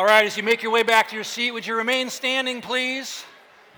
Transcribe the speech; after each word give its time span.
All 0.00 0.06
right, 0.06 0.24
as 0.24 0.34
you 0.34 0.42
make 0.42 0.62
your 0.62 0.72
way 0.72 0.82
back 0.82 1.10
to 1.10 1.14
your 1.14 1.24
seat, 1.24 1.50
would 1.50 1.66
you 1.66 1.76
remain 1.76 2.08
standing, 2.08 2.62
please? 2.62 3.22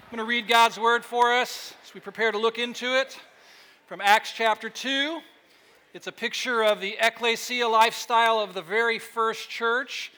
I'm 0.04 0.17
going 0.17 0.25
to 0.25 0.25
read 0.25 0.46
God's 0.46 0.79
word 0.79 1.04
for 1.04 1.33
us 1.33 1.75
as 1.84 1.95
we 1.95 2.00
prepare 2.00 2.30
to 2.30 2.38
look 2.38 2.60
into 2.60 2.96
it 2.96 3.18
from 3.88 4.00
Acts 4.00 4.30
chapter 4.32 4.70
2. 4.70 5.18
It's 5.94 6.06
a 6.06 6.12
picture 6.12 6.62
of 6.62 6.80
the 6.80 6.96
ecclesia 7.00 7.66
lifestyle 7.66 8.38
of 8.38 8.54
the 8.54 8.62
very 8.62 9.00
first 9.00 9.50
church. 9.50 10.12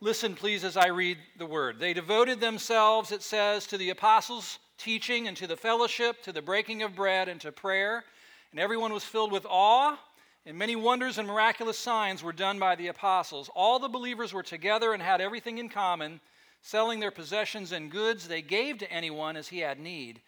Listen, 0.00 0.34
please, 0.34 0.64
as 0.64 0.78
I 0.78 0.86
read 0.86 1.18
the 1.36 1.44
word. 1.44 1.78
They 1.78 1.92
devoted 1.92 2.40
themselves, 2.40 3.12
it 3.12 3.20
says, 3.20 3.66
to 3.66 3.76
the 3.76 3.90
apostles' 3.90 4.58
teaching 4.78 5.28
and 5.28 5.36
to 5.36 5.46
the 5.46 5.54
fellowship, 5.54 6.22
to 6.22 6.32
the 6.32 6.40
breaking 6.40 6.82
of 6.82 6.96
bread 6.96 7.28
and 7.28 7.38
to 7.42 7.52
prayer. 7.52 8.04
And 8.52 8.58
everyone 8.58 8.94
was 8.94 9.04
filled 9.04 9.32
with 9.32 9.44
awe, 9.46 9.98
and 10.46 10.56
many 10.56 10.74
wonders 10.74 11.18
and 11.18 11.28
miraculous 11.28 11.78
signs 11.78 12.22
were 12.22 12.32
done 12.32 12.58
by 12.58 12.74
the 12.74 12.88
apostles. 12.88 13.50
All 13.54 13.78
the 13.78 13.88
believers 13.88 14.32
were 14.32 14.42
together 14.42 14.94
and 14.94 15.02
had 15.02 15.20
everything 15.20 15.58
in 15.58 15.68
common, 15.68 16.20
selling 16.62 17.00
their 17.00 17.10
possessions 17.10 17.72
and 17.72 17.90
goods 17.90 18.26
they 18.26 18.42
gave 18.42 18.78
to 18.78 18.90
anyone 18.90 19.36
as 19.36 19.48
he 19.48 19.58
had 19.58 19.78
need. 19.78 20.20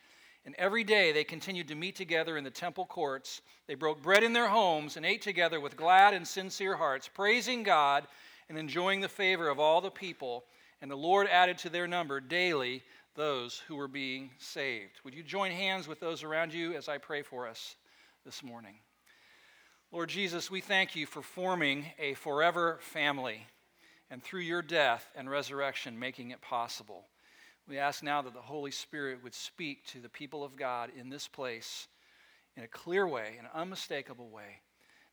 And 0.45 0.55
every 0.59 0.85
day 0.85 1.13
they 1.13 1.25
continued 1.25 1.69
to 1.69 1.75
meet 1.75 1.97
together 1.97 2.37
in 2.37 2.45
the 2.45 2.51
temple 2.51 2.85
courts. 2.85 3.41
They 3.67 3.75
broke 3.75 4.03
bread 4.03 4.23
in 4.23 4.33
their 4.33 4.49
homes 4.49 4.97
and 4.97 5.07
ate 5.07 5.23
together 5.23 5.61
with 5.61 5.77
glad 5.77 6.15
and 6.15 6.27
sincere 6.27 6.77
hearts, 6.77 7.09
praising 7.09 7.63
God 7.63 8.07
and 8.49 8.59
enjoying 8.59 9.01
the 9.01 9.09
favor 9.09 9.49
of 9.49 9.61
all 9.61 9.81
the 9.81 9.91
people. 9.91 10.45
And 10.83 10.91
the 10.91 10.97
Lord 10.97 11.29
added 11.29 11.59
to 11.59 11.69
their 11.71 11.87
number 11.87 12.21
daily 12.21 12.83
those 13.15 13.63
who 13.69 13.77
were 13.77 13.89
being 13.89 14.31
saved. 14.39 15.01
Would 15.05 15.15
you 15.15 15.23
join 15.23 15.53
hands 15.53 15.87
with 15.87 16.01
those 16.01 16.23
around 16.23 16.53
you 16.53 16.75
as 16.75 16.89
I 16.89 16.99
pray 16.99 17.23
for 17.23 17.47
us 17.47 17.77
this 18.25 18.43
morning? 18.43 18.75
Lord 19.93 20.09
Jesus, 20.09 20.51
we 20.51 20.63
thank 20.63 20.97
you 20.97 21.05
for 21.05 21.21
forming 21.21 21.85
a 21.99 22.15
forever 22.15 22.79
family 22.81 23.47
and 24.11 24.23
through 24.23 24.41
your 24.41 24.63
death 24.63 25.07
and 25.15 25.29
resurrection 25.29 25.99
making 25.99 26.31
it 26.31 26.41
possible. 26.41 27.05
We 27.69 27.77
ask 27.77 28.03
now 28.03 28.23
that 28.23 28.33
the 28.33 28.41
Holy 28.41 28.71
Spirit 28.71 29.23
would 29.23 29.35
speak 29.35 29.85
to 29.89 30.01
the 30.01 30.09
people 30.09 30.43
of 30.45 30.57
God 30.57 30.89
in 30.99 31.11
this 31.11 31.29
place 31.29 31.89
in 32.57 32.63
a 32.63 32.69
clear 32.69 33.07
way, 33.07 33.37
an 33.39 33.47
unmistakable 33.53 34.31
way, 34.31 34.63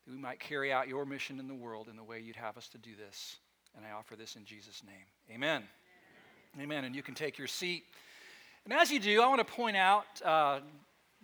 that 0.05 0.13
we 0.13 0.17
might 0.17 0.39
carry 0.39 0.71
out 0.71 0.87
your 0.87 1.05
mission 1.05 1.41
in 1.41 1.49
the 1.49 1.53
world 1.53 1.89
in 1.89 1.97
the 1.97 2.03
way 2.03 2.21
you'd 2.21 2.37
have 2.37 2.55
us 2.55 2.69
to 2.69 2.77
do 2.77 2.91
this. 2.95 3.39
And 3.75 3.85
I 3.85 3.91
offer 3.91 4.15
this 4.15 4.37
in 4.37 4.45
Jesus' 4.45 4.81
name. 4.85 4.95
Amen. 5.29 5.63
Amen. 6.55 6.63
Amen. 6.63 6.83
And 6.85 6.95
you 6.95 7.03
can 7.03 7.15
take 7.15 7.37
your 7.37 7.47
seat. 7.47 7.83
And 8.63 8.73
as 8.73 8.89
you 8.91 9.01
do, 9.01 9.21
I 9.21 9.27
want 9.27 9.45
to 9.45 9.53
point 9.53 9.75
out 9.75 10.05
uh, 10.23 10.61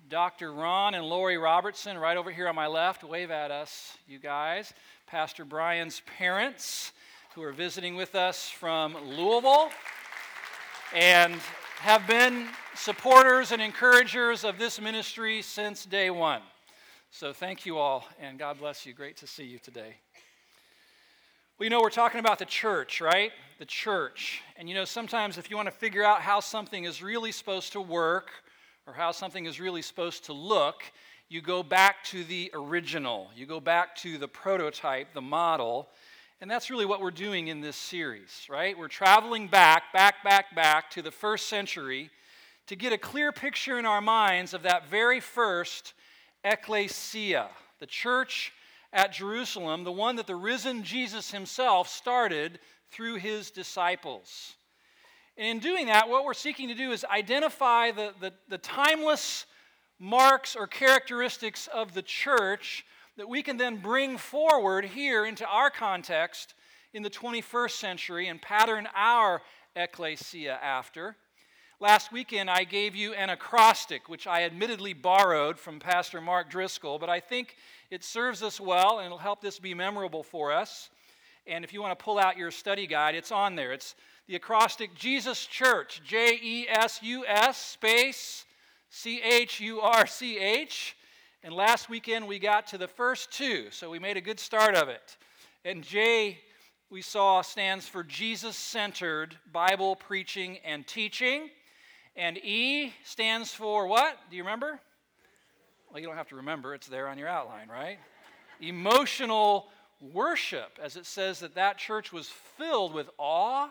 Dr. 0.10 0.54
Ron 0.54 0.94
and 0.94 1.06
Lori 1.06 1.38
Robertson 1.38 1.98
right 1.98 2.16
over 2.16 2.32
here 2.32 2.48
on 2.48 2.56
my 2.56 2.68
left. 2.68 3.04
Wave 3.04 3.32
at 3.32 3.50
us, 3.50 3.98
you 4.08 4.20
guys. 4.20 4.74
Pastor 5.08 5.44
Brian's 5.46 6.02
parents 6.18 6.92
who 7.34 7.42
are 7.42 7.52
visiting 7.52 7.96
with 7.96 8.14
us 8.14 8.50
from 8.50 8.96
Louisville 9.04 9.70
and 10.94 11.34
have 11.80 12.06
been 12.08 12.48
supporters 12.76 13.52
and 13.52 13.62
encouragers 13.62 14.44
of 14.44 14.60
this 14.60 14.80
ministry 14.80 15.42
since 15.42 15.86
day 15.86 16.10
one. 16.10 16.42
So 17.10 17.34
thank 17.34 17.66
you 17.66 17.78
all, 17.78 18.08
and 18.20 18.38
God 18.38 18.60
bless 18.60 18.86
you. 18.86 18.94
Great 18.94 19.18
to 19.18 19.28
see 19.28 19.46
you 19.46 19.58
today. 19.58 19.96
Well, 21.58 21.66
you 21.66 21.70
know, 21.70 21.82
we're 21.82 21.90
talking 21.90 22.20
about 22.20 22.38
the 22.38 22.46
church, 22.46 23.02
right? 23.02 23.32
The 23.60 23.66
church. 23.66 24.42
And 24.58 24.70
you 24.70 24.76
know, 24.76 24.86
sometimes 24.86 25.38
if 25.38 25.50
you 25.50 25.56
want 25.56 25.68
to 25.68 25.76
figure 25.76 26.04
out 26.04 26.22
how 26.22 26.42
something 26.42 26.84
is 26.84 27.02
really 27.02 27.32
supposed 27.32 27.72
to 27.72 27.82
work 27.82 28.30
or 28.88 28.94
how 28.94 29.12
something 29.12 29.46
is 29.46 29.60
really 29.60 29.82
supposed 29.82 30.26
to 30.26 30.34
look, 30.34 30.84
you 31.28 31.42
go 31.42 31.64
back 31.64 32.04
to 32.06 32.24
the 32.24 32.52
original. 32.54 33.30
You 33.36 33.46
go 33.46 33.60
back 33.60 33.96
to 33.98 34.18
the 34.18 34.28
prototype, 34.28 35.14
the 35.14 35.22
model, 35.22 35.90
and 36.42 36.52
that's 36.52 36.70
really 36.70 36.86
what 36.86 37.02
we're 37.02 37.12
doing 37.12 37.48
in 37.48 37.62
this 37.62 37.76
series, 37.76 38.46
right? 38.50 38.78
We're 38.78 38.88
traveling 38.88 39.48
back, 39.48 39.92
back, 39.94 40.24
back, 40.24 40.54
back 40.54 40.92
to 40.92 41.02
the 41.02 41.12
first 41.12 41.48
century 41.48 42.12
to 42.68 42.76
get 42.76 42.94
a 42.94 42.98
clear 42.98 43.32
picture 43.32 43.80
in 43.80 43.86
our 43.86 44.02
minds 44.02 44.54
of 44.54 44.64
that 44.64 44.88
very 44.88 45.20
first 45.20 45.94
ecclesia, 46.44 47.50
the 47.80 47.86
church 47.86 48.54
at 48.94 49.12
Jerusalem, 49.12 49.84
the 49.84 49.92
one 49.92 50.18
that 50.18 50.28
the 50.28 50.36
risen 50.36 50.84
Jesus 50.84 51.32
himself 51.32 51.88
started 51.88 52.60
through 52.92 53.16
his 53.16 53.50
disciples. 53.50 54.56
And 55.38 55.48
in 55.48 55.60
doing 55.60 55.88
that, 55.88 56.08
what 56.08 56.24
we're 56.24 56.34
seeking 56.34 56.70
to 56.70 56.76
do 56.76 56.92
is 56.92 57.04
identify 57.06 57.92
the, 57.92 58.14
the, 58.22 58.32
the 58.48 58.58
timeless 58.58 59.46
marks 60.00 60.56
or 60.56 60.68
characteristics 60.68 61.68
of 61.74 61.94
the 61.94 62.02
church 62.02 62.86
that 63.18 63.28
we 63.28 63.44
can 63.44 63.58
then 63.58 63.78
bring 63.78 64.18
forward 64.18 64.86
here 64.86 65.26
into 65.26 65.46
our 65.46 65.70
context 65.70 66.54
in 66.94 67.04
the 67.04 67.10
21st 67.10 67.72
century 67.72 68.28
and 68.28 68.42
pattern 68.42 68.88
our 68.96 69.42
ecclesia 69.76 70.58
after. 70.62 71.16
Last 71.82 72.14
weekend, 72.14 72.50
I 72.50 72.64
gave 72.64 72.96
you 72.96 73.14
an 73.14 73.30
acrostic, 73.30 74.08
which 74.08 74.28
I 74.28 74.44
admittedly 74.44 74.94
borrowed 74.94 75.60
from 75.60 75.80
Pastor 75.80 76.22
Mark 76.22 76.50
Driscoll, 76.50 77.00
but 77.00 77.10
I 77.10 77.20
think 77.20 77.58
it 77.92 78.06
serves 78.06 78.42
us 78.42 78.62
well 78.62 79.00
and 79.00 79.06
it'll 79.08 79.18
help 79.18 79.42
this 79.42 79.60
be 79.60 79.74
memorable 79.74 80.24
for 80.24 80.54
us. 80.54 80.90
And 81.46 81.66
if 81.66 81.74
you 81.74 81.82
want 81.82 81.98
to 81.98 82.04
pull 82.04 82.18
out 82.18 82.38
your 82.38 82.50
study 82.50 82.88
guide, 82.88 83.14
it's 83.14 83.32
on 83.32 83.56
there. 83.56 83.74
It's 83.74 83.96
the 84.28 84.36
acrostic 84.36 84.96
Jesus 84.96 85.46
Church, 85.46 86.02
J 86.04 86.40
E 86.42 86.68
S 86.68 87.00
U 87.04 87.26
S 87.28 87.58
space 87.58 88.46
C 88.90 89.22
H 89.22 89.60
U 89.60 89.82
R 89.82 90.08
C 90.08 90.40
H. 90.40 90.96
And 91.44 91.54
last 91.54 91.90
weekend 91.90 92.28
we 92.28 92.40
got 92.40 92.68
to 92.68 92.78
the 92.78 92.88
first 92.88 93.32
two, 93.32 93.68
so 93.70 93.90
we 93.90 94.00
made 94.00 94.18
a 94.18 94.22
good 94.22 94.40
start 94.40 94.76
of 94.76 94.90
it. 94.90 95.18
And 95.64 95.84
J, 95.84 96.40
we 96.90 97.02
saw, 97.02 97.42
stands 97.42 97.88
for 97.88 98.04
Jesus 98.04 98.56
centered 98.56 99.38
Bible 99.52 99.96
preaching 99.96 100.58
and 100.66 100.88
teaching. 100.88 101.50
And 102.16 102.38
E 102.38 102.94
stands 103.04 103.54
for 103.54 103.86
what? 103.86 104.18
Do 104.30 104.38
you 104.38 104.44
remember? 104.44 104.80
Well, 105.92 106.00
you 106.00 106.08
don't 106.08 106.18
have 106.18 106.30
to 106.30 106.38
remember, 106.38 106.74
it's 106.74 106.88
there 106.88 107.08
on 107.08 107.18
your 107.18 107.28
outline, 107.28 107.68
right? 107.70 108.00
Emotional 108.60 109.68
worship, 110.14 110.80
as 110.82 110.96
it 110.96 111.06
says 111.06 111.40
that 111.42 111.56
that 111.56 111.78
church 111.78 112.12
was 112.12 112.28
filled 112.58 112.94
with 112.94 113.10
awe 113.18 113.70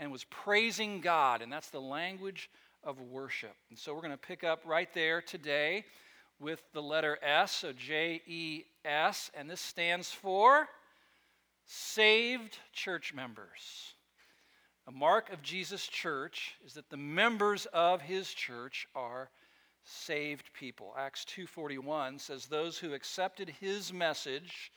and 0.00 0.10
was 0.10 0.24
praising 0.24 1.00
God. 1.00 1.42
And 1.42 1.52
that's 1.52 1.68
the 1.68 1.80
language 1.80 2.50
of 2.82 3.00
worship. 3.00 3.54
And 3.68 3.78
so 3.78 3.94
we're 3.94 4.00
going 4.00 4.10
to 4.10 4.16
pick 4.16 4.42
up 4.42 4.62
right 4.64 4.92
there 4.94 5.20
today 5.20 5.84
with 6.40 6.62
the 6.72 6.82
letter 6.82 7.18
S, 7.22 7.52
so 7.52 7.72
J 7.72 8.22
E 8.26 8.64
S, 8.84 9.30
and 9.36 9.48
this 9.48 9.60
stands 9.60 10.10
for 10.10 10.66
saved 11.66 12.56
church 12.72 13.12
members. 13.14 13.94
A 14.88 14.90
mark 14.90 15.30
of 15.30 15.42
Jesus' 15.42 15.86
church 15.86 16.54
is 16.64 16.72
that 16.72 16.88
the 16.88 16.96
members 16.96 17.66
of 17.66 18.00
his 18.00 18.32
church 18.32 18.88
are 18.94 19.28
saved 19.84 20.50
people. 20.54 20.94
Acts 20.98 21.26
2:41 21.26 22.18
says 22.18 22.46
those 22.46 22.78
who 22.78 22.94
accepted 22.94 23.50
his 23.60 23.92
message 23.92 24.72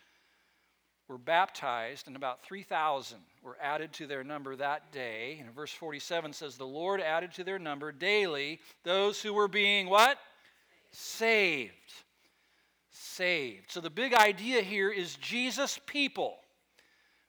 were 1.08 1.18
baptized 1.18 2.08
and 2.08 2.16
about 2.16 2.44
3000 2.44 3.18
were 3.44 3.58
added 3.62 3.92
to 3.94 4.08
their 4.08 4.24
number 4.24 4.56
that 4.56 4.92
day. 4.92 5.38
And 5.40 5.54
verse 5.54 5.72
47 5.72 6.34
says 6.34 6.56
the 6.56 6.66
Lord 6.66 7.02
added 7.02 7.34
to 7.34 7.44
their 7.44 7.60
number 7.60 7.92
daily 7.92 8.60
those 8.84 9.22
who 9.22 9.34
were 9.34 9.48
being 9.48 9.90
what? 9.90 10.18
saved. 10.94 11.94
Saved. 12.92 13.72
So 13.72 13.82
the 13.82 13.90
big 13.90 14.14
idea 14.14 14.62
here 14.62 14.92
is 14.92 15.16
Jesus 15.16 15.80
people, 15.86 16.38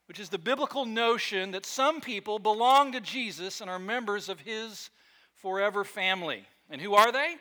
which 0.07 0.19
is 0.19 0.29
the 0.29 0.37
biblical 0.37 0.85
notion 0.85 1.51
that 1.51 1.65
some 1.65 1.99
people 1.99 2.39
belong 2.39 2.91
to 2.93 3.01
Jesus 3.01 3.61
and 3.61 3.69
are 3.69 3.79
members 3.79 4.29
of 4.29 4.39
his 4.39 4.89
forever 5.33 5.83
family. 5.83 6.45
And 6.69 6.79
who 6.79 6.93
are 6.93 7.11
they? 7.11 7.35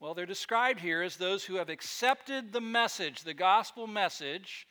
Well, 0.00 0.14
they're 0.14 0.26
described 0.26 0.80
here 0.80 1.02
as 1.02 1.16
those 1.16 1.44
who 1.44 1.56
have 1.56 1.68
accepted 1.68 2.52
the 2.52 2.60
message, 2.60 3.22
the 3.22 3.34
gospel 3.34 3.86
message, 3.86 4.66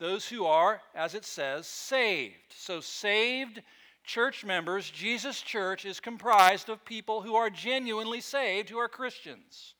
those 0.00 0.26
who 0.26 0.46
are, 0.46 0.80
as 0.94 1.14
it 1.14 1.26
says, 1.26 1.66
saved. 1.66 2.54
So, 2.56 2.80
saved 2.80 3.62
church 4.02 4.44
members, 4.44 4.90
Jesus' 4.90 5.42
church 5.42 5.84
is 5.84 6.00
comprised 6.00 6.70
of 6.70 6.84
people 6.84 7.20
who 7.20 7.36
are 7.36 7.50
genuinely 7.50 8.22
saved, 8.22 8.70
who 8.70 8.78
are 8.78 8.88
Christians. 8.88 9.74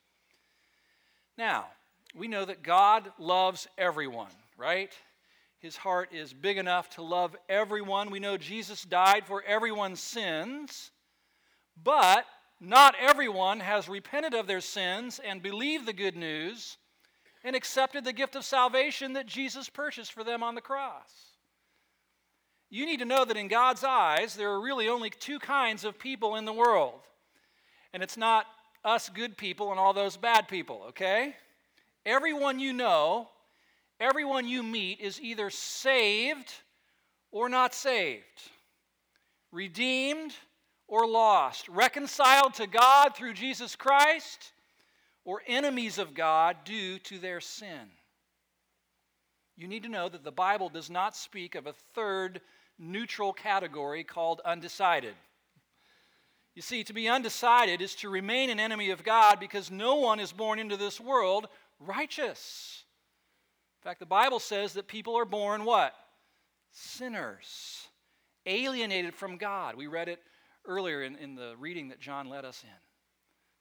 Now, 1.38 1.69
we 2.14 2.28
know 2.28 2.44
that 2.44 2.62
God 2.62 3.11
loves 3.19 3.67
everyone, 3.78 4.31
right? 4.58 4.93
His 5.58 5.76
heart 5.76 6.11
is 6.12 6.34
big 6.34 6.58
enough 6.58 6.90
to 6.90 7.02
love 7.02 7.34
everyone. 7.49 8.11
We 8.11 8.20
know 8.20 8.37
Jesus 8.37 8.82
died 8.82 9.26
for 9.26 9.43
everyone's 9.44 10.00
sins, 10.00 10.90
but 11.82 12.26
not 12.61 12.94
everyone 13.00 13.61
has 13.61 13.88
repented 13.88 14.34
of 14.34 14.46
their 14.46 14.61
sins 14.61 15.19
and 15.25 15.43
believed 15.43 15.87
the 15.87 15.94
good 15.94 16.17
news 16.17 16.76
and 17.44 17.56
accepted 17.56 18.04
the 18.04 18.12
gift 18.12 18.37
of 18.37 18.44
salvation 18.44 19.14
that 19.14 19.26
Jesus 19.26 19.69
purchased 19.69 20.12
for 20.12 20.25
them 20.25 20.42
on 20.42 20.54
the 20.54 20.60
cross. 20.60 21.10
You 22.69 22.87
need 22.87 22.98
to 22.98 23.04
know 23.04 23.25
that 23.25 23.37
in 23.37 23.48
God's 23.48 23.82
eyes, 23.82 24.34
there 24.34 24.50
are 24.50 24.60
really 24.60 24.88
only 24.88 25.10
two 25.10 25.38
kinds 25.38 25.84
of 25.84 25.98
people 25.98 26.37
in 26.37 26.44
the 26.44 26.52
world. 26.52 27.00
And 27.92 28.02
it's 28.02 28.16
not 28.16 28.46
us 28.84 29.08
good 29.08 29.37
people 29.37 29.70
and 29.72 29.81
all 29.81 29.92
those 29.92 30.16
bad 30.16 30.48
people, 30.48 30.84
okay? 30.90 31.34
Everyone 32.06 32.60
you 32.60 32.72
know, 32.72 33.28
everyone 33.98 34.46
you 34.46 34.62
meet 34.62 35.00
is 35.00 35.20
either 35.20 35.50
saved 35.50 36.52
or 37.32 37.48
not 37.48 37.75
saved. 37.75 38.22
redeemed 39.52 40.32
or 40.88 41.06
lost, 41.06 41.69
reconciled 41.69 42.54
to 42.54 42.66
God 42.66 43.14
through 43.14 43.34
Jesus 43.34 43.76
Christ, 43.76 44.52
or 45.31 45.44
enemies 45.47 45.99
of 45.99 46.12
God 46.12 46.56
due 46.65 46.99
to 46.99 47.21
their 47.21 47.41
sin. 47.41 47.88
You 49.56 49.69
need 49.69 49.85
to 49.85 49.88
know 49.88 50.09
that 50.09 50.25
the 50.25 50.32
Bible 50.32 50.69
does 50.69 50.91
not 50.91 51.15
speak 51.15 51.55
of 51.55 51.69
a 51.69 51.75
third 51.94 52.41
neutral 52.81 53.32
category 53.32 54.03
called 54.03 54.41
undecided. 54.44 55.15
You 56.56 56.62
see, 56.62 56.82
to 56.82 56.93
be 56.93 57.09
undecided 57.09 57.81
is 57.81 57.94
to 57.97 58.09
remain 58.09 58.50
an 58.50 58.59
enemy 58.59 58.91
of 58.91 59.05
God 59.05 59.38
because 59.38 59.71
no 59.71 59.94
one 59.94 60.19
is 60.19 60.32
born 60.32 60.59
into 60.59 60.77
this 60.77 60.99
world 60.99 61.47
righteous. 61.79 62.82
In 63.79 63.88
fact, 63.88 64.00
the 64.00 64.06
Bible 64.06 64.41
says 64.41 64.73
that 64.73 64.88
people 64.88 65.17
are 65.17 65.25
born 65.25 65.65
what? 65.65 65.94
Sinners, 66.73 67.87
alienated 68.47 69.15
from 69.15 69.37
God. 69.37 69.77
We 69.77 69.87
read 69.87 70.09
it 70.09 70.19
earlier 70.65 71.05
in, 71.05 71.15
in 71.15 71.37
the 71.37 71.55
reading 71.56 71.91
that 71.91 72.00
John 72.00 72.29
led 72.29 72.44
us 72.44 72.65
in. 72.65 72.89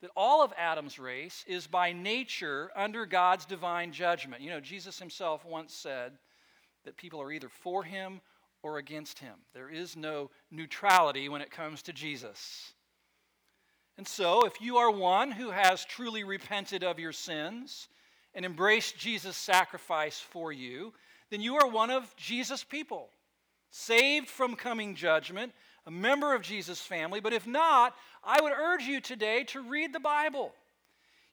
That 0.01 0.11
all 0.15 0.43
of 0.43 0.53
Adam's 0.57 0.97
race 0.97 1.43
is 1.47 1.67
by 1.67 1.91
nature 1.91 2.71
under 2.75 3.05
God's 3.05 3.45
divine 3.45 3.91
judgment. 3.91 4.41
You 4.41 4.49
know, 4.49 4.61
Jesus 4.61 4.97
himself 4.97 5.45
once 5.45 5.73
said 5.73 6.13
that 6.85 6.97
people 6.97 7.21
are 7.21 7.31
either 7.31 7.49
for 7.49 7.83
him 7.83 8.21
or 8.63 8.77
against 8.77 9.19
him. 9.19 9.35
There 9.53 9.69
is 9.69 9.97
no 9.97 10.29
neutrality 10.51 11.29
when 11.29 11.41
it 11.41 11.51
comes 11.51 11.81
to 11.83 11.93
Jesus. 11.93 12.73
And 13.97 14.07
so, 14.07 14.45
if 14.45 14.61
you 14.61 14.77
are 14.77 14.91
one 14.91 15.31
who 15.31 15.51
has 15.51 15.83
truly 15.83 16.23
repented 16.23 16.83
of 16.83 16.99
your 16.99 17.11
sins 17.11 17.89
and 18.33 18.45
embraced 18.45 18.97
Jesus' 18.97 19.35
sacrifice 19.35 20.19
for 20.19 20.53
you, 20.53 20.93
then 21.29 21.41
you 21.41 21.57
are 21.57 21.67
one 21.67 21.89
of 21.89 22.15
Jesus' 22.15 22.63
people, 22.63 23.09
saved 23.71 24.29
from 24.29 24.55
coming 24.55 24.95
judgment, 24.95 25.51
a 25.89 25.91
member 25.91 26.35
of 26.35 26.43
Jesus' 26.43 26.79
family. 26.79 27.19
But 27.19 27.33
if 27.33 27.47
not, 27.47 27.95
I 28.23 28.39
would 28.39 28.53
urge 28.53 28.83
you 28.83 29.01
today 29.01 29.43
to 29.45 29.59
read 29.59 29.91
the 29.91 29.99
Bible. 29.99 30.53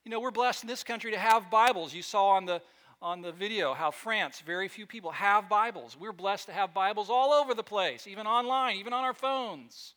You 0.03 0.11
know, 0.11 0.19
we're 0.19 0.31
blessed 0.31 0.65
in 0.65 0.69
this 0.69 0.83
country 0.83 1.11
to 1.11 1.19
have 1.19 1.51
Bibles. 1.51 1.93
You 1.93 2.01
saw 2.03 2.31
on 2.31 2.47
the 2.47 2.63
on 3.03 3.21
the 3.21 3.33
video 3.33 3.75
how 3.75 3.91
France, 3.91 4.41
very 4.41 4.69
few 4.69 4.87
people 4.87 5.11
have 5.11 5.51
Bibles. 5.51 5.99
We're 6.01 6.15
blessed 6.15 6.47
to 6.47 6.55
have 6.55 6.73
Bibles 6.73 7.11
all 7.11 7.35
over 7.35 7.53
the 7.53 7.63
place, 7.63 8.07
even 8.07 8.27
online, 8.27 8.77
even 8.77 8.95
on 8.95 9.05
our 9.05 9.13
phones. 9.13 9.93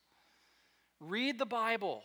Read 0.99 1.39
the 1.39 1.45
Bible 1.45 2.03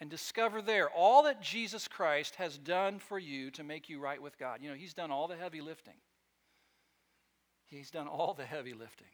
and 0.00 0.08
discover 0.08 0.62
there 0.62 0.88
all 0.88 1.24
that 1.24 1.42
Jesus 1.42 1.86
Christ 1.86 2.36
has 2.36 2.56
done 2.56 2.98
for 3.00 3.18
you 3.18 3.50
to 3.50 3.62
make 3.62 3.90
you 3.90 4.00
right 4.00 4.22
with 4.22 4.38
God. 4.38 4.60
You 4.62 4.70
know, 4.70 4.74
He's 4.74 4.94
done 4.94 5.10
all 5.10 5.28
the 5.28 5.36
heavy 5.36 5.60
lifting. 5.60 6.00
He's 7.66 7.90
done 7.90 8.08
all 8.08 8.32
the 8.32 8.46
heavy 8.46 8.72
lifting. 8.72 9.08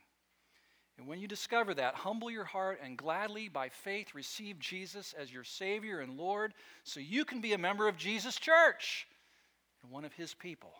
And 0.98 1.06
when 1.06 1.20
you 1.20 1.28
discover 1.28 1.74
that, 1.74 1.94
humble 1.94 2.28
your 2.28 2.44
heart 2.44 2.80
and 2.82 2.98
gladly, 2.98 3.48
by 3.48 3.68
faith, 3.68 4.14
receive 4.14 4.58
Jesus 4.58 5.14
as 5.16 5.32
your 5.32 5.44
Savior 5.44 6.00
and 6.00 6.16
Lord 6.16 6.54
so 6.82 6.98
you 6.98 7.24
can 7.24 7.40
be 7.40 7.52
a 7.52 7.58
member 7.58 7.86
of 7.86 7.96
Jesus' 7.96 8.36
church 8.36 9.06
and 9.82 9.92
one 9.92 10.04
of 10.04 10.12
His 10.12 10.34
people. 10.34 10.72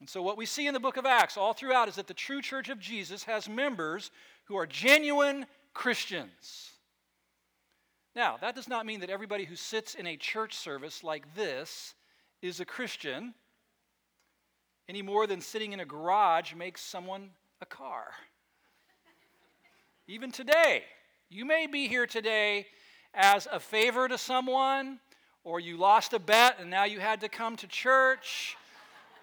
And 0.00 0.08
so, 0.08 0.22
what 0.22 0.38
we 0.38 0.46
see 0.46 0.66
in 0.66 0.72
the 0.72 0.80
book 0.80 0.96
of 0.96 1.04
Acts 1.04 1.36
all 1.36 1.52
throughout 1.52 1.88
is 1.88 1.96
that 1.96 2.06
the 2.06 2.14
true 2.14 2.40
church 2.40 2.70
of 2.70 2.80
Jesus 2.80 3.24
has 3.24 3.50
members 3.50 4.10
who 4.44 4.56
are 4.56 4.66
genuine 4.66 5.44
Christians. 5.74 6.70
Now, 8.16 8.38
that 8.40 8.54
does 8.54 8.66
not 8.66 8.86
mean 8.86 9.00
that 9.00 9.10
everybody 9.10 9.44
who 9.44 9.56
sits 9.56 9.94
in 9.94 10.06
a 10.06 10.16
church 10.16 10.54
service 10.54 11.04
like 11.04 11.34
this 11.34 11.94
is 12.40 12.60
a 12.60 12.64
Christian 12.64 13.34
any 14.88 15.02
more 15.02 15.26
than 15.26 15.40
sitting 15.40 15.72
in 15.72 15.80
a 15.80 15.84
garage 15.84 16.54
makes 16.54 16.80
someone 16.80 17.30
a 17.60 17.66
car. 17.66 18.08
Even 20.06 20.30
today, 20.30 20.82
you 21.28 21.44
may 21.44 21.66
be 21.66 21.88
here 21.88 22.06
today 22.06 22.66
as 23.14 23.46
a 23.50 23.60
favor 23.60 24.08
to 24.08 24.18
someone, 24.18 24.98
or 25.44 25.60
you 25.60 25.76
lost 25.76 26.12
a 26.12 26.18
bet 26.18 26.56
and 26.60 26.70
now 26.70 26.84
you 26.84 27.00
had 27.00 27.20
to 27.20 27.28
come 27.28 27.56
to 27.56 27.66
church, 27.66 28.56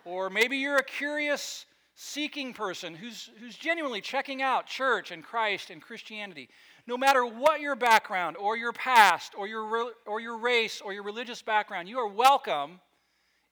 or 0.06 0.29
maybe 0.29 0.57
you're 0.57 0.77
a 0.77 0.83
curious 0.83 1.65
seeking 1.95 2.53
person 2.53 2.94
who's, 2.94 3.29
who's 3.39 3.57
genuinely 3.57 4.01
checking 4.01 4.41
out 4.41 4.68
church 4.68 5.12
and 5.12 5.24
Christ 5.24 5.69
and 5.69 5.81
Christianity 5.81 6.50
no 6.88 6.97
matter 6.97 7.25
what 7.25 7.59
your 7.59 7.75
background 7.75 8.38
or 8.38 8.56
your 8.56 8.71
past 8.71 9.33
or 9.38 9.45
your, 9.45 9.91
or 10.06 10.21
your 10.21 10.38
race 10.38 10.81
or 10.81 10.94
your 10.94 11.03
religious 11.03 11.41
background, 11.41 11.89
you 11.89 12.00
are 12.00 12.07
welcome 12.07 12.80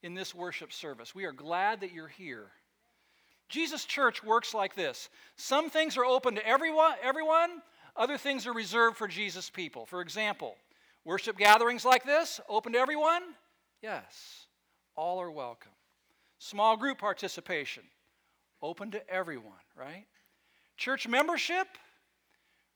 in 0.01 0.13
this 0.13 0.33
worship 0.33 0.71
service. 0.71 1.13
We 1.13 1.25
are 1.25 1.33
glad 1.33 1.81
that 1.81 1.91
you're 1.91 2.07
here. 2.07 2.47
Jesus' 3.49 3.85
church 3.85 4.23
works 4.23 4.53
like 4.53 4.75
this 4.75 5.09
some 5.35 5.69
things 5.69 5.97
are 5.97 6.05
open 6.05 6.35
to 6.35 6.47
everyone, 6.47 6.93
everyone, 7.01 7.61
other 7.95 8.17
things 8.17 8.47
are 8.47 8.53
reserved 8.53 8.97
for 8.97 9.07
Jesus' 9.07 9.49
people. 9.49 9.85
For 9.85 10.01
example, 10.01 10.55
worship 11.03 11.37
gatherings 11.37 11.85
like 11.85 12.03
this, 12.03 12.39
open 12.49 12.73
to 12.73 12.79
everyone? 12.79 13.21
Yes, 13.81 14.47
all 14.95 15.19
are 15.19 15.31
welcome. 15.31 15.71
Small 16.39 16.75
group 16.77 16.97
participation, 16.97 17.83
open 18.61 18.91
to 18.91 19.09
everyone, 19.09 19.53
right? 19.75 20.05
Church 20.77 21.07
membership, 21.07 21.67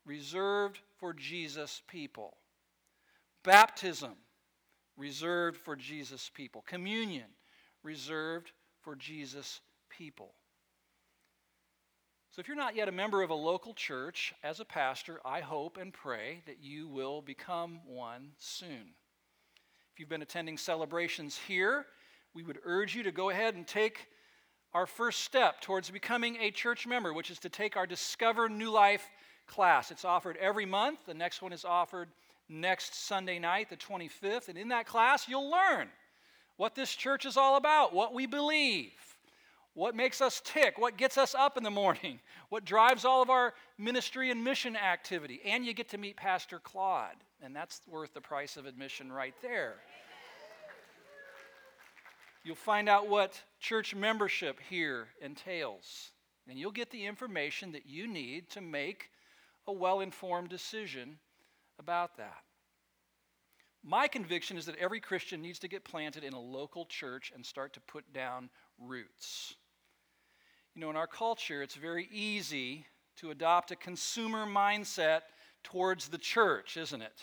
reserved 0.05 0.79
for 0.99 1.13
Jesus' 1.13 1.81
people. 1.87 2.37
Baptism, 3.43 4.13
reserved 4.97 5.57
for 5.57 5.75
Jesus' 5.75 6.29
people. 6.33 6.63
Communion, 6.67 7.25
reserved 7.83 8.51
for 8.81 8.95
Jesus' 8.95 9.61
people. 9.89 10.33
So, 12.31 12.39
if 12.39 12.47
you're 12.47 12.55
not 12.55 12.75
yet 12.75 12.87
a 12.87 12.91
member 12.91 13.23
of 13.23 13.31
a 13.31 13.35
local 13.35 13.73
church, 13.73 14.35
as 14.43 14.59
a 14.59 14.65
pastor, 14.65 15.19
I 15.25 15.39
hope 15.39 15.77
and 15.77 15.91
pray 15.91 16.43
that 16.45 16.61
you 16.61 16.87
will 16.87 17.23
become 17.23 17.79
one 17.87 18.33
soon. 18.37 18.93
If 19.91 19.99
you've 19.99 20.09
been 20.09 20.21
attending 20.21 20.55
celebrations 20.55 21.39
here, 21.47 21.87
we 22.35 22.43
would 22.43 22.59
urge 22.63 22.95
you 22.95 23.01
to 23.01 23.11
go 23.11 23.31
ahead 23.31 23.55
and 23.55 23.65
take 23.65 24.07
our 24.75 24.85
first 24.85 25.21
step 25.21 25.59
towards 25.61 25.89
becoming 25.89 26.37
a 26.37 26.51
church 26.51 26.85
member, 26.85 27.13
which 27.13 27.31
is 27.31 27.39
to 27.39 27.49
take 27.49 27.75
our 27.75 27.87
Discover 27.87 28.47
New 28.47 28.69
Life 28.69 29.09
class. 29.47 29.89
It's 29.89 30.05
offered 30.05 30.37
every 30.37 30.67
month. 30.67 30.99
The 31.07 31.15
next 31.15 31.41
one 31.41 31.51
is 31.51 31.65
offered 31.65 32.09
next 32.47 32.93
Sunday 33.07 33.39
night, 33.39 33.71
the 33.71 33.75
25th. 33.75 34.49
And 34.49 34.57
in 34.57 34.67
that 34.67 34.85
class, 34.85 35.27
you'll 35.27 35.49
learn 35.49 35.89
what 36.57 36.75
this 36.75 36.93
church 36.93 37.25
is 37.25 37.37
all 37.37 37.57
about, 37.57 37.91
what 37.91 38.13
we 38.13 38.27
believe, 38.27 38.91
what 39.79 39.95
makes 39.95 40.19
us 40.19 40.41
tick, 40.43 40.77
what 40.77 40.97
gets 40.97 41.17
us 41.17 41.33
up 41.33 41.55
in 41.55 41.63
the 41.63 41.71
morning, 41.71 42.19
what 42.49 42.65
drives 42.65 43.05
all 43.05 43.21
of 43.21 43.29
our 43.29 43.53
ministry 43.77 44.29
and 44.29 44.43
mission 44.43 44.75
activity. 44.75 45.39
And 45.45 45.65
you 45.65 45.73
get 45.73 45.87
to 45.91 45.97
meet 45.97 46.17
Pastor 46.17 46.59
Claude, 46.59 47.15
and 47.41 47.55
that's 47.55 47.79
worth 47.87 48.13
the 48.13 48.19
price 48.19 48.57
of 48.57 48.65
admission 48.65 49.09
right 49.09 49.33
there. 49.41 49.75
You'll 52.43 52.57
find 52.57 52.89
out 52.89 53.07
what 53.07 53.41
church 53.61 53.95
membership 53.95 54.59
here 54.69 55.07
entails, 55.21 56.11
and 56.49 56.59
you'll 56.59 56.71
get 56.71 56.91
the 56.91 57.05
information 57.05 57.71
that 57.71 57.85
you 57.85 58.05
need 58.05 58.49
to 58.49 58.61
make 58.61 59.11
a 59.65 59.71
well 59.71 60.01
informed 60.01 60.49
decision 60.49 61.17
about 61.79 62.17
that. 62.17 62.43
My 63.81 64.09
conviction 64.09 64.57
is 64.57 64.65
that 64.65 64.75
every 64.75 64.99
Christian 64.99 65.41
needs 65.41 65.59
to 65.59 65.69
get 65.69 65.85
planted 65.85 66.25
in 66.25 66.33
a 66.33 66.39
local 66.39 66.85
church 66.85 67.31
and 67.33 67.45
start 67.45 67.71
to 67.73 67.79
put 67.81 68.11
down 68.13 68.49
roots. 68.77 69.55
You 70.75 70.81
know, 70.81 70.89
in 70.89 70.95
our 70.95 71.07
culture, 71.07 71.61
it's 71.61 71.75
very 71.75 72.07
easy 72.11 72.85
to 73.17 73.31
adopt 73.31 73.71
a 73.71 73.75
consumer 73.75 74.45
mindset 74.45 75.21
towards 75.63 76.07
the 76.07 76.17
church, 76.17 76.77
isn't 76.77 77.01
it? 77.01 77.21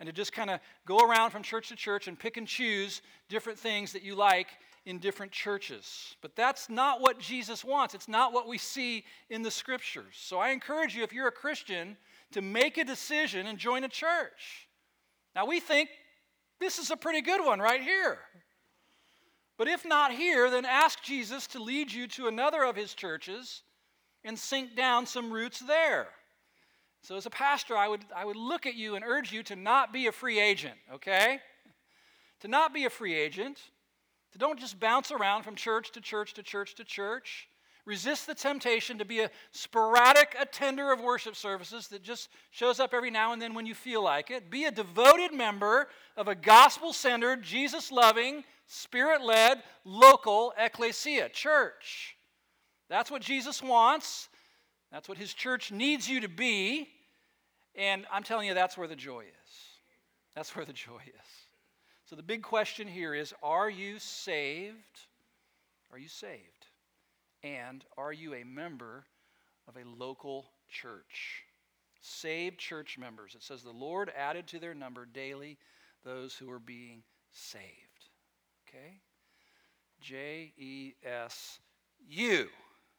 And 0.00 0.06
to 0.06 0.12
just 0.12 0.32
kind 0.32 0.50
of 0.50 0.60
go 0.86 0.98
around 0.98 1.30
from 1.30 1.42
church 1.42 1.68
to 1.68 1.76
church 1.76 2.06
and 2.06 2.18
pick 2.18 2.36
and 2.36 2.46
choose 2.46 3.02
different 3.28 3.58
things 3.58 3.92
that 3.92 4.02
you 4.02 4.14
like 4.14 4.48
in 4.84 4.98
different 4.98 5.32
churches. 5.32 6.16
But 6.22 6.36
that's 6.36 6.70
not 6.70 7.00
what 7.00 7.18
Jesus 7.18 7.64
wants. 7.64 7.94
It's 7.94 8.08
not 8.08 8.32
what 8.32 8.48
we 8.48 8.58
see 8.58 9.04
in 9.28 9.42
the 9.42 9.50
scriptures. 9.50 10.14
So 10.14 10.38
I 10.38 10.50
encourage 10.50 10.94
you, 10.94 11.02
if 11.02 11.12
you're 11.12 11.28
a 11.28 11.32
Christian, 11.32 11.96
to 12.32 12.42
make 12.42 12.78
a 12.78 12.84
decision 12.84 13.46
and 13.46 13.58
join 13.58 13.84
a 13.84 13.88
church. 13.88 14.68
Now, 15.34 15.46
we 15.46 15.60
think 15.60 15.88
this 16.60 16.78
is 16.78 16.90
a 16.90 16.96
pretty 16.96 17.20
good 17.20 17.44
one 17.44 17.60
right 17.60 17.82
here. 17.82 18.18
But 19.58 19.66
if 19.66 19.84
not 19.84 20.12
here, 20.12 20.50
then 20.50 20.64
ask 20.64 21.02
Jesus 21.02 21.48
to 21.48 21.62
lead 21.62 21.92
you 21.92 22.06
to 22.08 22.28
another 22.28 22.62
of 22.62 22.76
his 22.76 22.94
churches 22.94 23.62
and 24.24 24.38
sink 24.38 24.76
down 24.76 25.04
some 25.04 25.32
roots 25.32 25.58
there. 25.58 26.08
So, 27.02 27.16
as 27.16 27.26
a 27.26 27.30
pastor, 27.30 27.76
I 27.76 27.88
would, 27.88 28.04
I 28.14 28.24
would 28.24 28.36
look 28.36 28.66
at 28.66 28.74
you 28.74 28.94
and 28.94 29.04
urge 29.04 29.32
you 29.32 29.42
to 29.44 29.56
not 29.56 29.92
be 29.92 30.06
a 30.06 30.12
free 30.12 30.38
agent, 30.40 30.76
okay? 30.94 31.40
To 32.40 32.48
not 32.48 32.72
be 32.72 32.84
a 32.84 32.90
free 32.90 33.14
agent, 33.14 33.58
to 34.32 34.38
don't 34.38 34.58
just 34.58 34.78
bounce 34.78 35.10
around 35.10 35.42
from 35.42 35.54
church 35.54 35.90
to 35.92 36.00
church 36.00 36.34
to 36.34 36.42
church 36.42 36.74
to 36.76 36.84
church. 36.84 37.48
Resist 37.84 38.26
the 38.26 38.34
temptation 38.34 38.98
to 38.98 39.04
be 39.04 39.20
a 39.20 39.30
sporadic 39.52 40.36
attender 40.38 40.92
of 40.92 41.00
worship 41.00 41.34
services 41.34 41.88
that 41.88 42.02
just 42.02 42.28
shows 42.50 42.80
up 42.80 42.92
every 42.92 43.10
now 43.10 43.32
and 43.32 43.40
then 43.40 43.54
when 43.54 43.64
you 43.64 43.74
feel 43.74 44.04
like 44.04 44.30
it. 44.30 44.50
Be 44.50 44.66
a 44.66 44.70
devoted 44.70 45.32
member 45.32 45.88
of 46.16 46.28
a 46.28 46.34
gospel 46.34 46.92
centered, 46.92 47.42
Jesus 47.42 47.90
loving, 47.90 48.44
spirit 48.68 49.22
led, 49.22 49.62
local 49.84 50.52
ecclesia, 50.56 51.28
church. 51.30 52.16
That's 52.88 53.10
what 53.10 53.22
Jesus 53.22 53.62
wants. 53.62 54.28
That's 54.92 55.08
what 55.08 55.18
his 55.18 55.34
church 55.34 55.72
needs 55.72 56.08
you 56.08 56.20
to 56.20 56.28
be. 56.28 56.88
And 57.74 58.06
I'm 58.12 58.22
telling 58.22 58.46
you, 58.46 58.54
that's 58.54 58.78
where 58.78 58.86
the 58.86 58.96
joy 58.96 59.20
is. 59.22 59.52
That's 60.34 60.54
where 60.54 60.64
the 60.64 60.72
joy 60.72 61.00
is. 61.04 61.28
So 62.04 62.16
the 62.16 62.22
big 62.22 62.42
question 62.42 62.86
here 62.86 63.14
is 63.14 63.34
are 63.42 63.68
you 63.68 63.98
saved? 63.98 64.76
Are 65.92 65.98
you 65.98 66.08
saved? 66.08 66.66
And 67.42 67.84
are 67.96 68.12
you 68.12 68.34
a 68.34 68.44
member 68.44 69.04
of 69.66 69.76
a 69.76 69.88
local 70.02 70.50
church? 70.68 71.44
Saved 72.00 72.58
church 72.58 72.98
members. 72.98 73.34
It 73.34 73.42
says 73.42 73.62
the 73.62 73.70
Lord 73.70 74.10
added 74.16 74.46
to 74.48 74.58
their 74.58 74.74
number 74.74 75.06
daily 75.06 75.58
those 76.04 76.34
who 76.34 76.46
were 76.46 76.58
being 76.58 77.02
saved. 77.32 77.87
Okay? 78.68 79.00
J 80.00 80.52
E 80.56 80.94
S 81.04 81.60
U. 82.08 82.48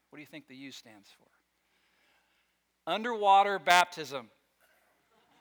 What 0.10 0.18
do 0.18 0.22
you 0.22 0.28
think 0.28 0.48
the 0.48 0.56
U 0.56 0.72
stands 0.72 1.10
for? 1.18 2.92
Underwater 2.92 3.60
baptism. 3.60 4.30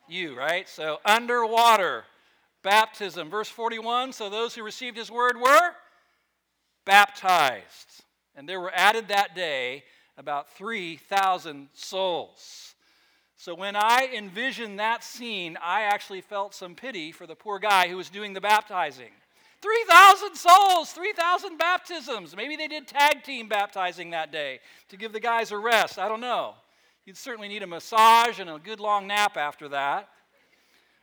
You, 0.09 0.37
right? 0.37 0.69
So, 0.69 0.99
underwater 1.05 2.05
baptism. 2.63 3.31
Verse 3.31 3.49
41 3.49 4.13
So 4.13 4.29
those 4.29 4.55
who 4.55 4.63
received 4.63 4.97
his 4.97 5.11
word 5.11 5.37
were 5.37 5.73
baptized. 6.85 8.05
And 8.35 8.49
there 8.49 8.61
were 8.61 8.73
added 8.75 9.09
that 9.09 9.35
day 9.35 9.85
about 10.17 10.49
3,000 10.51 11.69
souls. 11.75 12.75
So 13.37 13.55
when 13.55 13.77
I 13.77 14.09
envisioned 14.15 14.81
that 14.81 15.05
scene, 15.05 15.57
I 15.63 15.83
actually 15.83 16.21
felt 16.21 16.55
some 16.55 16.75
pity 16.75 17.13
for 17.13 17.27
the 17.27 17.37
poor 17.37 17.59
guy 17.59 17.89
who 17.89 17.97
was 17.97 18.11
doing 18.11 18.33
the 18.33 18.41
baptizing. 18.41 19.13
3,000 19.61 20.37
souls, 20.37 20.93
3,000 20.93 21.57
baptisms. 21.57 22.37
Maybe 22.37 22.57
they 22.57 22.69
did 22.69 22.87
tag 22.87 23.25
team 23.25 23.49
baptizing 23.49 24.11
that 24.11 24.31
day 24.31 24.61
to 24.89 24.97
give 24.97 25.13
the 25.13 25.21
guys 25.21 25.51
a 25.51 25.59
rest. 25.59 25.99
I 25.99 26.09
don't 26.09 26.21
know. 26.21 26.55
You'd 27.05 27.17
certainly 27.17 27.49
need 27.49 27.63
a 27.63 27.67
massage 27.67 28.39
and 28.39 28.51
a 28.51 28.59
good 28.59 28.81
long 28.81 29.07
nap 29.07 29.37
after 29.37 29.69
that. 29.71 30.09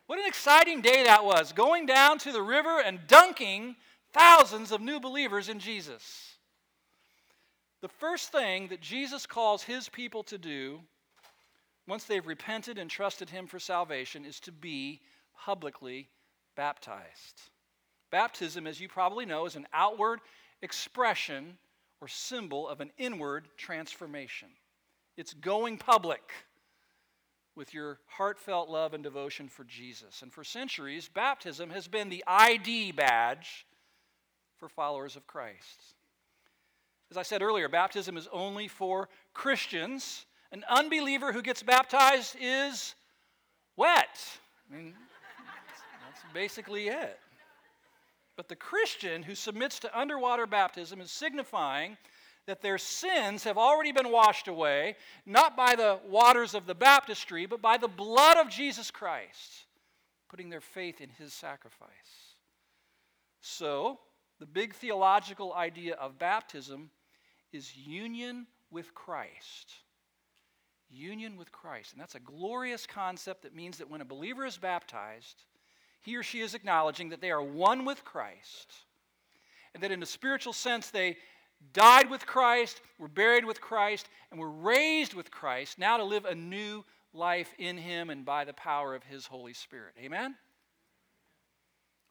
What 0.07 0.19
an 0.19 0.27
exciting 0.27 0.81
day 0.81 1.03
that 1.03 1.25
was, 1.25 1.51
going 1.51 1.85
down 1.85 2.19
to 2.19 2.31
the 2.31 2.41
river 2.41 2.79
and 2.79 3.07
dunking 3.07 3.75
thousands 4.13 4.71
of 4.71 4.81
new 4.81 5.00
believers 5.00 5.50
in 5.50 5.59
Jesus. 5.59 6.35
The 7.81 7.88
first 7.89 8.31
thing 8.31 8.67
that 8.67 8.81
Jesus 8.81 9.25
calls 9.25 9.63
his 9.63 9.89
people 9.89 10.24
to 10.24 10.38
do 10.38 10.79
once 11.88 12.05
they've 12.05 12.25
repented 12.25 12.77
and 12.77 12.89
trusted 12.89 13.29
him 13.29 13.47
for 13.47 13.59
salvation 13.59 14.25
is 14.25 14.39
to 14.41 14.51
be 14.51 15.01
publicly 15.38 16.09
baptized. 16.55 17.41
Baptism, 18.15 18.65
as 18.65 18.79
you 18.79 18.88
probably 18.88 19.25
know, 19.25 19.45
is 19.45 19.57
an 19.57 19.67
outward 19.74 20.22
expression 20.62 21.57
or 22.00 22.07
symbol 22.07 22.65
of 22.65 22.79
an 22.79 22.89
inward 22.98 23.50
transformation. 23.57 24.48
It's 25.17 25.34
going 25.34 25.77
public 25.77 26.22
with 27.57 27.74
your 27.74 28.00
heartfelt 28.07 28.69
love 28.69 28.93
and 28.93 29.03
devotion 29.03 29.50
for 29.50 29.65
Jesus. 29.65 30.22
And 30.22 30.31
for 30.31 30.45
centuries, 30.45 31.10
baptism 31.13 31.69
has 31.72 31.89
been 31.89 32.07
the 32.07 32.24
ID 32.25 32.93
badge 32.93 33.65
for 34.60 34.69
followers 34.69 35.17
of 35.17 35.27
Christ. 35.27 35.81
As 37.12 37.17
I 37.17 37.24
said 37.24 37.41
earlier, 37.41 37.67
baptism 37.67 38.15
is 38.15 38.29
only 38.31 38.69
for 38.69 39.10
Christians. 39.34 40.25
An 40.53 40.63
unbeliever 40.69 41.34
who 41.34 41.41
gets 41.41 41.63
baptized 41.63 42.38
is 42.39 42.95
wet. 43.75 44.17
I 44.72 44.77
mean, 44.77 44.93
that's 46.07 46.34
basically 46.34 46.88
it. 46.88 47.19
But 48.36 48.50
the 48.50 48.56
Christian 48.56 49.24
who 49.24 49.36
submits 49.36 49.80
to 49.80 49.98
underwater 50.00 50.46
baptism 50.46 51.00
is 51.00 51.12
signifying 51.12 51.98
that 52.48 52.62
their 52.62 52.77
sins 52.77 53.44
have 53.44 53.58
already 53.58 53.92
been 53.92 54.12
washed 54.12 54.48
away, 54.48 54.96
not 55.25 55.58
by 55.58 55.75
the 55.75 56.00
waters 56.08 56.54
of 56.54 56.65
the 56.65 56.75
baptistry, 56.75 57.46
but 57.46 57.62
by 57.62 57.77
the 57.77 57.88
blood 57.88 58.38
of 58.38 58.50
Jesus 58.50 58.92
Christ, 58.92 59.65
putting 60.30 60.50
their 60.50 60.62
faith 60.62 61.01
in 61.01 61.10
his 61.10 61.34
sacrifice. 61.34 61.89
So, 63.42 64.00
the 64.39 64.46
big 64.46 64.75
theological 64.75 65.54
idea 65.54 65.96
of 65.96 66.20
baptism 66.20 66.89
is 67.51 67.75
union 67.75 68.48
with 68.70 68.94
Christ. 68.94 69.74
Union 70.89 71.38
with 71.38 71.51
Christ. 71.51 71.94
And 71.94 72.01
that's 72.01 72.15
a 72.15 72.20
glorious 72.20 72.86
concept 72.86 73.44
that 73.44 73.56
means 73.56 73.77
that 73.77 73.89
when 73.89 74.01
a 74.01 74.06
believer 74.06 74.46
is 74.46 74.58
baptized, 74.58 75.44
he 76.05 76.15
or 76.15 76.24
she 76.24 76.41
is 76.41 76.53
acknowledging 76.53 77.09
that 77.09 77.19
they 77.19 77.31
are 77.31 77.41
one 77.41 77.83
with 77.83 78.05
Christ, 78.05 78.74
and 79.74 79.81
that 79.81 79.91
in 79.91 80.03
a 80.03 80.05
spiritual 80.05 80.53
sense 80.53 80.91
they 80.91 81.17
died 81.74 82.09
with 82.09 82.25
Christ, 82.25 82.79
were 83.00 83.07
buried 83.07 83.43
with 83.43 83.59
Christ, 83.59 84.07
and 84.29 84.39
were 84.39 84.51
raised 84.51 85.15
with 85.15 85.31
Christ, 85.31 85.79
now 85.79 85.97
to 85.97 86.03
live 86.03 86.25
a 86.25 86.35
new 86.35 86.83
life 87.12 87.53
in 87.57 87.77
Him 87.77 88.09
and 88.09 88.24
by 88.24 88.45
the 88.45 88.53
power 88.53 88.93
of 88.93 89.03
His 89.03 89.25
Holy 89.25 89.53
Spirit. 89.53 89.95
Amen? 90.00 90.35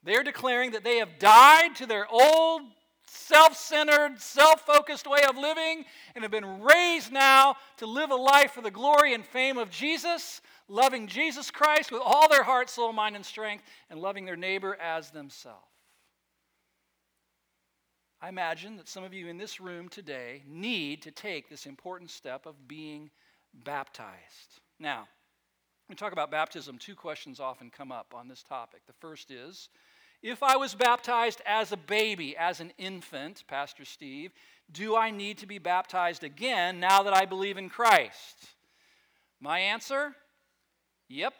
They're 0.02 0.24
declaring 0.24 0.72
that 0.72 0.82
they 0.82 0.98
have 0.98 1.18
died 1.18 1.76
to 1.76 1.86
their 1.86 2.06
old, 2.10 2.62
self 3.06 3.56
centered, 3.56 4.20
self 4.20 4.62
focused 4.62 5.06
way 5.06 5.20
of 5.28 5.36
living 5.36 5.84
and 6.14 6.22
have 6.22 6.30
been 6.30 6.62
raised 6.62 7.12
now 7.12 7.56
to 7.78 7.86
live 7.86 8.10
a 8.10 8.16
life 8.16 8.52
for 8.52 8.60
the 8.60 8.70
glory 8.70 9.14
and 9.14 9.24
fame 9.24 9.58
of 9.58 9.70
Jesus, 9.70 10.40
loving 10.68 11.06
Jesus 11.06 11.50
Christ 11.50 11.92
with 11.92 12.02
all 12.04 12.28
their 12.28 12.42
heart, 12.42 12.70
soul, 12.70 12.92
mind, 12.92 13.16
and 13.16 13.24
strength, 13.24 13.64
and 13.90 14.00
loving 14.00 14.24
their 14.24 14.36
neighbor 14.36 14.76
as 14.80 15.10
themselves. 15.10 15.66
I 18.20 18.28
imagine 18.30 18.76
that 18.78 18.88
some 18.88 19.04
of 19.04 19.12
you 19.12 19.28
in 19.28 19.36
this 19.36 19.60
room 19.60 19.88
today 19.90 20.42
need 20.46 21.02
to 21.02 21.10
take 21.10 21.48
this 21.48 21.66
important 21.66 22.10
step 22.10 22.46
of 22.46 22.66
being 22.66 23.10
baptized. 23.64 24.60
Now, 24.80 25.00
when 25.86 25.90
we 25.90 25.96
talk 25.96 26.14
about 26.14 26.30
baptism, 26.30 26.78
two 26.78 26.94
questions 26.94 27.38
often 27.38 27.68
come 27.68 27.92
up 27.92 28.14
on 28.14 28.26
this 28.26 28.42
topic. 28.42 28.80
The 28.86 28.94
first 28.94 29.30
is 29.30 29.68
if 30.24 30.42
I 30.42 30.56
was 30.56 30.74
baptized 30.74 31.42
as 31.44 31.70
a 31.70 31.76
baby, 31.76 32.34
as 32.34 32.58
an 32.58 32.72
infant, 32.78 33.44
Pastor 33.46 33.84
Steve, 33.84 34.32
do 34.72 34.96
I 34.96 35.10
need 35.10 35.36
to 35.38 35.46
be 35.46 35.58
baptized 35.58 36.24
again 36.24 36.80
now 36.80 37.02
that 37.02 37.14
I 37.14 37.26
believe 37.26 37.58
in 37.58 37.68
Christ? 37.68 38.48
My 39.38 39.58
answer 39.58 40.16
yep. 41.10 41.34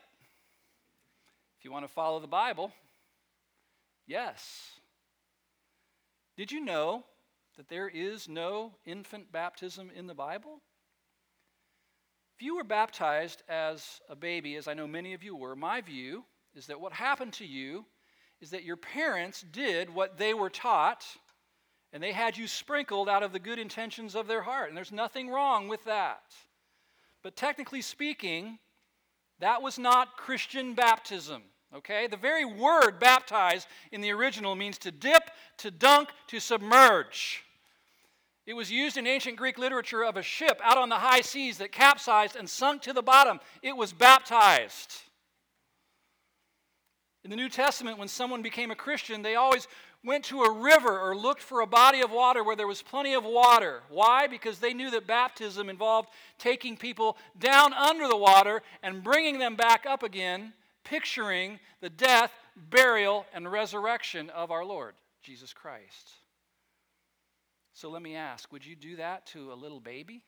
If 1.59 1.65
you 1.65 1.73
want 1.73 1.87
to 1.87 1.93
follow 1.93 2.21
the 2.21 2.27
Bible, 2.27 2.73
yes. 4.07 4.73
Did 6.37 6.53
you 6.53 6.63
know 6.63 7.05
that 7.57 7.71
there 7.71 7.89
is 7.89 8.29
no 8.29 8.75
infant 8.85 9.33
baptism 9.33 9.91
in 9.97 10.07
the 10.07 10.15
Bible? 10.15 10.61
If 12.37 12.43
you 12.43 12.57
were 12.57 12.65
baptized 12.65 13.45
as 13.49 14.03
a 14.11 14.15
baby, 14.15 14.57
as 14.57 14.69
I 14.69 14.75
know 14.75 14.87
many 14.87 15.15
of 15.15 15.23
you 15.23 15.35
were, 15.35 15.57
my 15.57 15.81
view 15.81 16.25
is 16.55 16.67
that 16.67 16.79
what 16.79 16.93
happened 16.93 17.33
to 17.35 17.47
you 17.47 17.87
is 18.41 18.51
that 18.51 18.65
your 18.65 18.77
parents 18.77 19.45
did 19.53 19.89
what 19.95 20.19
they 20.19 20.35
were 20.35 20.51
taught 20.51 21.05
and 21.95 22.03
they 22.03 22.13
had 22.13 22.37
you 22.37 22.49
sprinkled 22.49 23.09
out 23.09 23.23
of 23.23 23.33
the 23.33 23.39
good 23.39 23.61
intentions 23.61 24.17
of 24.17 24.27
their 24.27 24.43
heart. 24.43 24.69
And 24.69 24.77
there's 24.77 24.91
nothing 24.91 25.31
wrong 25.31 25.69
with 25.69 25.85
that. 25.85 26.23
But 27.23 27.37
technically 27.37 27.83
speaking, 27.83 28.59
that 29.39 29.63
was 29.63 29.79
not 29.79 30.17
Christian 30.17 30.75
baptism. 30.75 31.43
Okay? 31.73 32.09
The 32.09 32.17
very 32.17 32.45
word 32.45 32.99
baptize 32.99 33.69
in 33.93 34.01
the 34.01 34.11
original 34.11 34.57
means 34.57 34.77
to 34.79 34.91
dip, 34.91 35.31
to 35.59 35.71
dunk, 35.71 36.09
to 36.27 36.41
submerge. 36.41 37.45
It 38.45 38.55
was 38.55 38.73
used 38.73 38.97
in 38.97 39.07
ancient 39.07 39.37
Greek 39.37 39.57
literature 39.57 40.05
of 40.05 40.17
a 40.17 40.23
ship 40.23 40.61
out 40.65 40.77
on 40.77 40.89
the 40.89 40.97
high 40.97 41.23
seas 41.23 41.59
that 41.59 41.71
capsized 41.71 42.35
and 42.35 42.51
sunk 42.51 42.83
to 42.83 42.93
the 42.93 43.03
bottom. 43.03 43.39
It 43.63 43.77
was 43.77 43.93
baptized. 43.93 44.93
In 47.25 47.31
the 47.31 47.37
New 47.37 47.49
Testament, 47.49 47.99
when 47.99 48.09
someone 48.09 48.43
became 48.43 48.71
a 48.71 48.77
Christian, 48.77 49.23
they 49.23 49.35
always 49.35 49.67
went 50.05 50.25
to 50.27 50.43
a 50.43 50.53
river 50.53 51.01
or 51.01 51.17
looked 51.17 51.43
for 51.43 51.63
a 51.63 51.67
body 51.67 52.03
of 52.03 52.11
water 52.11 52.45
where 52.45 52.55
there 52.55 52.67
was 52.67 52.83
plenty 52.83 53.15
of 53.15 53.25
water. 53.25 53.83
Why? 53.89 54.27
Because 54.27 54.59
they 54.59 54.75
knew 54.75 54.91
that 54.91 55.07
baptism 55.07 55.71
involved 55.71 56.11
taking 56.39 56.77
people 56.77 57.17
down 57.39 57.73
under 57.73 58.07
the 58.07 58.17
water 58.17 58.63
and 58.83 59.03
bringing 59.03 59.39
them 59.39 59.57
back 59.57 59.87
up 59.87 60.03
again 60.03 60.53
picturing 60.85 61.59
the 61.81 61.91
death, 61.91 62.31
burial, 62.71 63.27
and 63.35 63.51
resurrection 63.51 64.31
of 64.31 64.51
our 64.51 64.65
Lord, 64.65 64.95
Jesus 65.23 65.53
Christ. 65.53 66.11
So 67.73 67.91
let 67.91 68.03
me 68.03 68.15
ask 68.15 68.53
would 68.53 68.65
you 68.65 68.77
do 68.77 68.97
that 68.97 69.27
to 69.29 69.53
a 69.53 69.55
little 69.55 69.81
baby? 69.81 70.23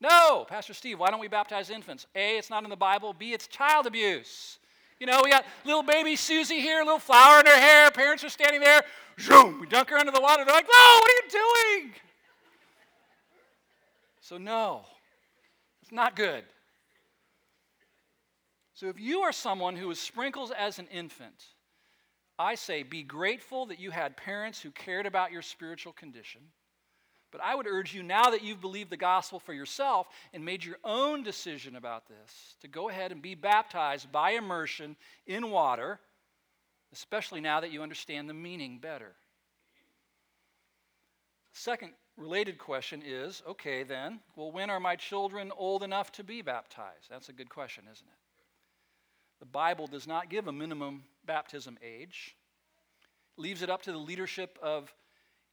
No, 0.00 0.46
Pastor 0.48 0.74
Steve, 0.74 0.98
why 0.98 1.10
don't 1.10 1.20
we 1.20 1.28
baptize 1.28 1.70
infants? 1.70 2.06
A, 2.14 2.38
it's 2.38 2.50
not 2.50 2.64
in 2.64 2.70
the 2.70 2.76
Bible. 2.76 3.12
B, 3.12 3.32
it's 3.32 3.46
child 3.46 3.86
abuse. 3.86 4.58
You 5.00 5.06
know, 5.06 5.20
we 5.22 5.30
got 5.30 5.44
little 5.64 5.82
baby 5.82 6.16
Susie 6.16 6.60
here, 6.60 6.80
a 6.80 6.84
little 6.84 6.98
flower 6.98 7.40
in 7.40 7.46
her 7.46 7.58
hair. 7.58 7.90
Parents 7.90 8.24
are 8.24 8.28
standing 8.28 8.60
there. 8.60 8.82
Zoom, 9.20 9.60
we 9.60 9.66
dunk 9.66 9.90
her 9.90 9.96
under 9.96 10.12
the 10.12 10.20
water. 10.20 10.44
They're 10.44 10.54
like, 10.54 10.66
"No, 10.66 11.00
what 11.00 11.10
are 11.10 11.24
you 11.24 11.30
doing?" 11.30 11.94
So 14.20 14.38
no, 14.38 14.84
it's 15.82 15.92
not 15.92 16.16
good. 16.16 16.44
So 18.74 18.88
if 18.88 19.00
you 19.00 19.22
are 19.22 19.32
someone 19.32 19.74
who 19.74 19.88
was 19.88 19.98
sprinkled 19.98 20.52
as 20.56 20.78
an 20.78 20.86
infant, 20.88 21.46
I 22.38 22.54
say 22.54 22.82
be 22.82 23.02
grateful 23.02 23.66
that 23.66 23.80
you 23.80 23.90
had 23.90 24.16
parents 24.16 24.60
who 24.60 24.70
cared 24.70 25.06
about 25.06 25.32
your 25.32 25.42
spiritual 25.42 25.92
condition. 25.92 26.42
But 27.30 27.42
I 27.42 27.54
would 27.54 27.66
urge 27.66 27.94
you, 27.94 28.02
now 28.02 28.30
that 28.30 28.42
you've 28.42 28.60
believed 28.60 28.90
the 28.90 28.96
gospel 28.96 29.38
for 29.38 29.52
yourself 29.52 30.08
and 30.32 30.44
made 30.44 30.64
your 30.64 30.78
own 30.82 31.22
decision 31.22 31.76
about 31.76 32.08
this, 32.08 32.56
to 32.62 32.68
go 32.68 32.88
ahead 32.88 33.12
and 33.12 33.20
be 33.20 33.34
baptized 33.34 34.10
by 34.10 34.30
immersion 34.30 34.96
in 35.26 35.50
water, 35.50 36.00
especially 36.92 37.40
now 37.40 37.60
that 37.60 37.70
you 37.70 37.82
understand 37.82 38.28
the 38.28 38.34
meaning 38.34 38.78
better. 38.78 39.12
Second 41.52 41.92
related 42.16 42.56
question 42.56 43.02
is 43.04 43.42
okay, 43.46 43.82
then, 43.82 44.20
well, 44.36 44.50
when 44.50 44.70
are 44.70 44.80
my 44.80 44.96
children 44.96 45.52
old 45.56 45.82
enough 45.82 46.10
to 46.12 46.24
be 46.24 46.40
baptized? 46.40 47.10
That's 47.10 47.28
a 47.28 47.32
good 47.32 47.50
question, 47.50 47.84
isn't 47.92 48.06
it? 48.06 48.18
The 49.40 49.46
Bible 49.46 49.86
does 49.86 50.06
not 50.06 50.30
give 50.30 50.48
a 50.48 50.52
minimum 50.52 51.04
baptism 51.26 51.78
age, 51.82 52.36
it 53.36 53.40
leaves 53.40 53.62
it 53.62 53.70
up 53.70 53.82
to 53.82 53.92
the 53.92 53.98
leadership 53.98 54.58
of 54.62 54.92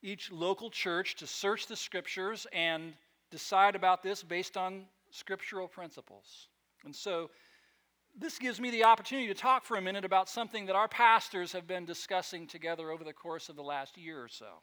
each 0.05 0.31
local 0.31 0.69
church 0.69 1.15
to 1.15 1.27
search 1.27 1.65
the 1.67 1.75
scriptures 1.75 2.45
and 2.53 2.93
decide 3.31 3.75
about 3.75 4.03
this 4.03 4.21
based 4.21 4.55
on 4.55 4.85
scriptural 5.09 5.67
principles. 5.67 6.47
And 6.83 6.95
so, 6.95 7.31
this 8.17 8.38
gives 8.39 8.62
me 8.62 8.71
the 8.71 8.85
opportunity 8.85 9.27
to 9.27 9.33
talk 9.33 9.65
for 9.65 9.75
a 9.75 9.81
minute 9.81 10.05
about 10.05 10.29
something 10.29 10.67
that 10.67 10.75
our 10.75 10.88
pastors 10.88 11.51
have 11.51 11.67
been 11.67 11.83
discussing 11.83 12.47
together 12.47 12.89
over 12.89 13.03
the 13.03 13.12
course 13.12 13.50
of 13.50 13.57
the 13.57 13.63
last 13.63 13.97
year 13.97 14.24
or 14.24 14.29
so. 14.29 14.62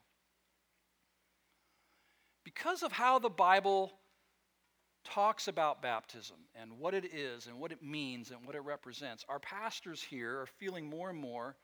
Because 2.44 2.82
of 2.82 2.92
how 2.92 3.18
the 3.18 3.28
Bible 3.28 3.92
talks 5.04 5.48
about 5.48 5.82
baptism 5.82 6.36
and 6.54 6.78
what 6.78 6.94
it 6.94 7.12
is 7.12 7.46
and 7.46 7.58
what 7.58 7.72
it 7.72 7.82
means 7.82 8.30
and 8.30 8.46
what 8.46 8.54
it 8.54 8.60
represents, 8.60 9.24
our 9.28 9.40
pastors 9.40 10.02
here 10.02 10.40
are 10.40 10.46
feeling 10.46 10.88
more 10.88 11.10
and 11.10 11.18
more 11.18 11.56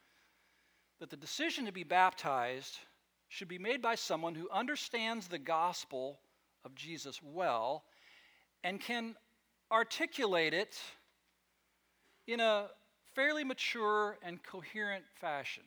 that 1.00 1.08
the 1.08 1.16
decision 1.16 1.64
to 1.64 1.72
be 1.72 1.84
baptized 1.84 2.78
should 3.28 3.48
be 3.48 3.58
made 3.58 3.82
by 3.82 3.94
someone 3.94 4.34
who 4.34 4.48
understands 4.50 5.28
the 5.28 5.38
gospel 5.38 6.18
of 6.64 6.74
Jesus 6.74 7.20
well 7.22 7.84
and 8.64 8.80
can 8.80 9.14
articulate 9.70 10.54
it 10.54 10.80
in 12.26 12.40
a 12.40 12.68
fairly 13.14 13.44
mature 13.44 14.16
and 14.22 14.42
coherent 14.42 15.04
fashion. 15.20 15.62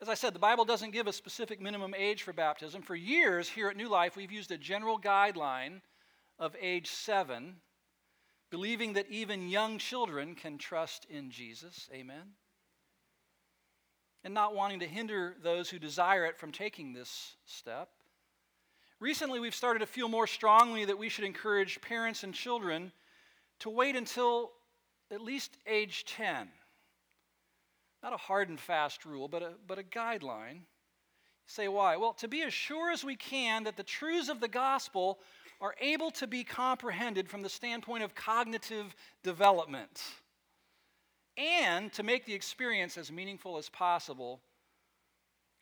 As 0.00 0.08
I 0.08 0.14
said, 0.14 0.34
the 0.34 0.38
Bible 0.38 0.64
doesn't 0.64 0.90
give 0.90 1.06
a 1.06 1.12
specific 1.12 1.60
minimum 1.60 1.94
age 1.94 2.22
for 2.22 2.32
baptism. 2.32 2.82
For 2.82 2.94
years 2.94 3.48
here 3.48 3.68
at 3.68 3.76
New 3.76 3.88
Life, 3.88 4.16
we've 4.16 4.32
used 4.32 4.50
a 4.50 4.58
general 4.58 5.00
guideline 5.00 5.80
of 6.38 6.54
age 6.60 6.88
seven, 6.88 7.56
believing 8.50 8.92
that 8.92 9.08
even 9.08 9.48
young 9.48 9.78
children 9.78 10.34
can 10.34 10.58
trust 10.58 11.06
in 11.08 11.30
Jesus. 11.30 11.88
Amen 11.92 12.34
and 14.26 14.34
not 14.34 14.56
wanting 14.56 14.80
to 14.80 14.86
hinder 14.86 15.36
those 15.44 15.70
who 15.70 15.78
desire 15.78 16.24
it 16.24 16.36
from 16.36 16.50
taking 16.50 16.92
this 16.92 17.36
step. 17.46 17.88
Recently, 18.98 19.38
we've 19.38 19.54
started 19.54 19.78
to 19.78 19.86
feel 19.86 20.08
more 20.08 20.26
strongly 20.26 20.84
that 20.84 20.98
we 20.98 21.08
should 21.08 21.22
encourage 21.22 21.80
parents 21.80 22.24
and 22.24 22.34
children 22.34 22.90
to 23.60 23.70
wait 23.70 23.94
until 23.94 24.50
at 25.12 25.20
least 25.20 25.56
age 25.64 26.04
10. 26.06 26.48
Not 28.02 28.14
a 28.14 28.16
hard 28.16 28.48
and 28.48 28.58
fast 28.58 29.04
rule, 29.04 29.28
but 29.28 29.44
a, 29.44 29.52
but 29.68 29.78
a 29.78 29.84
guideline. 29.84 30.62
Say 31.46 31.68
why? 31.68 31.96
Well, 31.96 32.14
to 32.14 32.26
be 32.26 32.42
as 32.42 32.52
sure 32.52 32.90
as 32.90 33.04
we 33.04 33.14
can 33.14 33.62
that 33.62 33.76
the 33.76 33.84
truths 33.84 34.28
of 34.28 34.40
the 34.40 34.48
gospel 34.48 35.20
are 35.60 35.76
able 35.80 36.10
to 36.10 36.26
be 36.26 36.42
comprehended 36.42 37.30
from 37.30 37.42
the 37.42 37.48
standpoint 37.48 38.02
of 38.02 38.16
cognitive 38.16 38.92
development 39.22 40.02
and 41.36 41.92
to 41.92 42.02
make 42.02 42.24
the 42.24 42.34
experience 42.34 42.96
as 42.96 43.12
meaningful 43.12 43.58
as 43.58 43.68
possible 43.68 44.40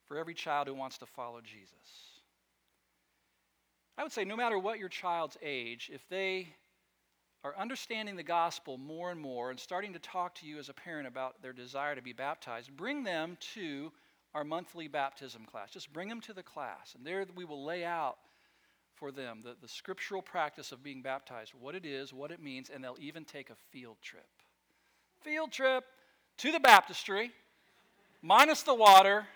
for 0.07 0.19
every 0.19 0.35
child 0.35 0.69
who 0.69 0.75
wants 0.75 0.99
to 0.99 1.07
follow 1.07 1.40
Jesus. 1.40 2.21
I 3.97 4.02
would 4.02 4.12
say, 4.12 4.25
no 4.25 4.37
matter 4.37 4.59
what 4.59 4.78
your 4.78 4.88
child's 4.88 5.37
age, 5.43 5.90
if 5.93 6.09
they 6.09 6.49
are 7.45 7.57
understanding 7.57 8.16
the 8.16 8.23
gospel 8.23 8.78
more 8.78 9.11
and 9.11 9.21
more 9.21 9.50
and 9.50 9.61
starting 9.61 9.93
to 9.93 9.99
talk 9.99 10.35
to 10.37 10.47
you 10.47 10.59
as 10.59 10.69
a 10.69 10.75
parent 10.75 11.07
about 11.07 11.40
their 11.42 11.53
desire 11.53 11.94
to 11.94 12.03
be 12.03 12.12
baptized, 12.12 12.77
bring 12.77 13.05
them 13.05 13.37
to 13.55 13.92
our 14.35 14.44
monthly 14.44 14.88
baptism 14.88 15.44
class. 15.44 15.70
Just 15.70 15.92
bring 15.92 16.09
them 16.09 16.20
to 16.22 16.33
the 16.33 16.42
class, 16.42 16.94
and 16.96 17.07
there 17.07 17.25
we 17.37 17.44
will 17.44 17.64
lay 17.64 17.85
out 17.85 18.16
for 18.94 19.12
them 19.12 19.42
the, 19.44 19.57
the 19.61 19.68
scriptural 19.68 20.22
practice 20.22 20.72
of 20.72 20.83
being 20.83 21.03
baptized, 21.03 21.53
what 21.61 21.75
it 21.75 21.85
is, 21.85 22.12
what 22.12 22.31
it 22.31 22.42
means, 22.42 22.70
and 22.70 22.83
they'll 22.83 22.96
even 23.01 23.25
take 23.25 23.51
a 23.51 23.57
field 23.70 23.96
trip 24.03 24.43
field 25.25 25.51
trip 25.51 25.85
to 26.39 26.53
the 26.53 26.61
baptistry, 26.61 27.33
minus 28.23 28.63
the 28.63 28.75
water, 28.75 29.27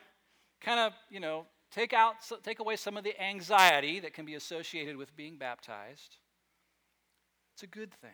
kind 0.60 0.78
of, 0.78 0.92
you 1.10 1.18
know, 1.18 1.46
take 1.70 1.92
out 1.92 2.16
take 2.44 2.60
away 2.60 2.76
some 2.76 2.96
of 2.96 3.04
the 3.04 3.20
anxiety 3.20 4.00
that 4.00 4.12
can 4.12 4.24
be 4.24 4.34
associated 4.34 4.96
with 4.96 5.16
being 5.16 5.36
baptized. 5.36 6.16
It's 7.54 7.62
a 7.62 7.66
good 7.66 7.92
thing. 7.94 8.10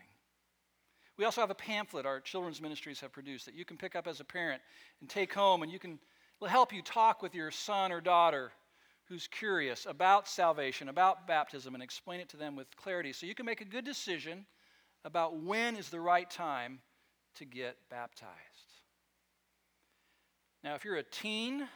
We 1.17 1.25
also 1.25 1.41
have 1.41 1.51
a 1.51 1.55
pamphlet 1.55 2.07
our 2.07 2.21
children's 2.21 2.61
ministries 2.61 3.01
have 3.01 3.13
produced 3.13 3.47
that 3.47 3.55
you 3.55 3.65
can 3.65 3.77
pick 3.77 3.95
up 3.95 4.07
as 4.07 4.21
a 4.21 4.25
parent 4.25 4.63
and 5.01 5.09
take 5.09 5.33
home 5.33 5.63
and 5.63 5.71
you 5.71 5.79
can 5.79 5.99
it'll 6.39 6.49
help 6.49 6.73
you 6.73 6.83
talk 6.83 7.23
with 7.23 7.35
your 7.35 7.51
son 7.51 7.93
or 7.93 8.01
daughter 8.01 8.53
who's 9.07 9.29
curious 9.29 9.87
about 9.87 10.27
salvation, 10.27 10.89
about 10.89 11.27
baptism 11.27 11.75
and 11.75 11.83
explain 11.83 12.21
it 12.21 12.29
to 12.31 12.37
them 12.37 12.57
with 12.57 12.75
clarity 12.77 13.13
so 13.13 13.27
you 13.27 13.35
can 13.35 13.47
make 13.47 13.61
a 13.61 13.67
good 13.67 13.85
decision 13.85 14.47
about 15.05 15.37
when 15.37 15.77
is 15.77 15.91
the 15.91 16.01
right 16.01 16.31
time 16.31 16.81
to 17.37 17.45
get 17.45 17.77
baptized. 17.91 18.31
Now, 20.63 20.75
if 20.75 20.85
you're 20.85 20.97
a 20.97 21.03
teen 21.03 21.69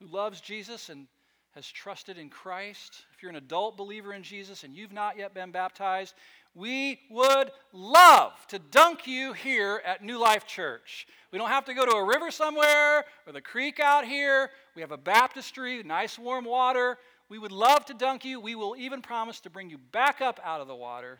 who 0.00 0.06
loves 0.06 0.40
Jesus 0.40 0.88
and 0.90 1.06
has 1.54 1.66
trusted 1.66 2.18
in 2.18 2.28
Christ, 2.28 3.06
if 3.14 3.22
you're 3.22 3.30
an 3.30 3.36
adult 3.36 3.78
believer 3.78 4.12
in 4.12 4.22
Jesus 4.22 4.64
and 4.64 4.76
you've 4.76 4.92
not 4.92 5.16
yet 5.16 5.32
been 5.32 5.50
baptized, 5.50 6.14
we 6.54 7.00
would 7.10 7.50
love 7.72 8.32
to 8.48 8.58
dunk 8.58 9.06
you 9.06 9.32
here 9.32 9.82
at 9.84 10.04
New 10.04 10.18
Life 10.18 10.46
Church. 10.46 11.06
We 11.32 11.38
don't 11.38 11.48
have 11.48 11.64
to 11.66 11.74
go 11.74 11.86
to 11.86 11.96
a 11.96 12.04
river 12.04 12.30
somewhere 12.30 13.04
or 13.26 13.32
the 13.32 13.40
creek 13.40 13.80
out 13.80 14.06
here. 14.06 14.50
We 14.74 14.82
have 14.82 14.92
a 14.92 14.98
baptistry, 14.98 15.82
nice 15.82 16.18
warm 16.18 16.44
water. 16.44 16.98
We 17.28 17.38
would 17.38 17.52
love 17.52 17.86
to 17.86 17.94
dunk 17.94 18.24
you. 18.24 18.40
We 18.40 18.54
will 18.54 18.76
even 18.76 19.00
promise 19.00 19.40
to 19.40 19.50
bring 19.50 19.70
you 19.70 19.78
back 19.78 20.20
up 20.20 20.38
out 20.44 20.60
of 20.60 20.68
the 20.68 20.74
water. 20.74 21.18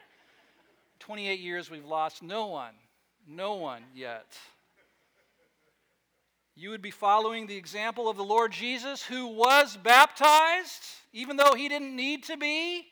28 1.00 1.40
years, 1.40 1.70
we've 1.70 1.84
lost 1.84 2.22
no 2.22 2.46
one 2.46 2.74
no 3.26 3.54
one 3.54 3.82
yet. 3.94 4.36
You 6.54 6.70
would 6.70 6.80
be 6.80 6.90
following 6.90 7.46
the 7.46 7.56
example 7.56 8.08
of 8.08 8.16
the 8.16 8.24
Lord 8.24 8.50
Jesus, 8.50 9.02
who 9.02 9.26
was 9.26 9.76
baptized, 9.76 10.82
even 11.12 11.36
though 11.36 11.54
he 11.54 11.68
didn't 11.68 11.94
need 11.94 12.24
to 12.24 12.36
be. 12.36 12.86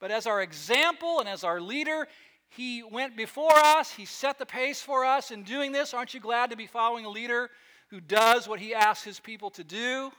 But 0.00 0.10
as 0.10 0.26
our 0.26 0.40
example 0.40 1.20
and 1.20 1.28
as 1.28 1.44
our 1.44 1.60
leader, 1.60 2.08
he 2.48 2.82
went 2.82 3.16
before 3.16 3.54
us. 3.54 3.92
He 3.92 4.06
set 4.06 4.38
the 4.38 4.46
pace 4.46 4.80
for 4.80 5.04
us 5.04 5.30
in 5.30 5.42
doing 5.42 5.72
this. 5.72 5.92
Aren't 5.92 6.14
you 6.14 6.20
glad 6.20 6.50
to 6.50 6.56
be 6.56 6.66
following 6.66 7.04
a 7.04 7.10
leader 7.10 7.50
who 7.88 8.00
does 8.00 8.48
what 8.48 8.60
he 8.60 8.74
asks 8.74 9.04
his 9.04 9.20
people 9.20 9.50
to 9.50 9.64
do? 9.64 10.10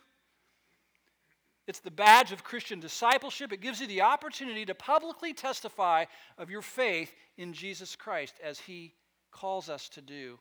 It's 1.67 1.79
the 1.79 1.89
badge 1.89 2.31
of 2.31 2.43
Christian 2.43 2.79
discipleship. 2.79 3.51
It 3.51 3.61
gives 3.61 3.81
you 3.81 3.87
the 3.87 4.01
opportunity 4.01 4.65
to 4.65 4.75
publicly 4.75 5.33
testify 5.33 6.05
of 6.37 6.49
your 6.49 6.61
faith 6.61 7.11
in 7.37 7.53
Jesus 7.53 7.95
Christ 7.95 8.35
as 8.43 8.59
he 8.59 8.93
calls 9.31 9.69
us 9.69 9.89
to 9.89 10.01
do, 10.01 10.39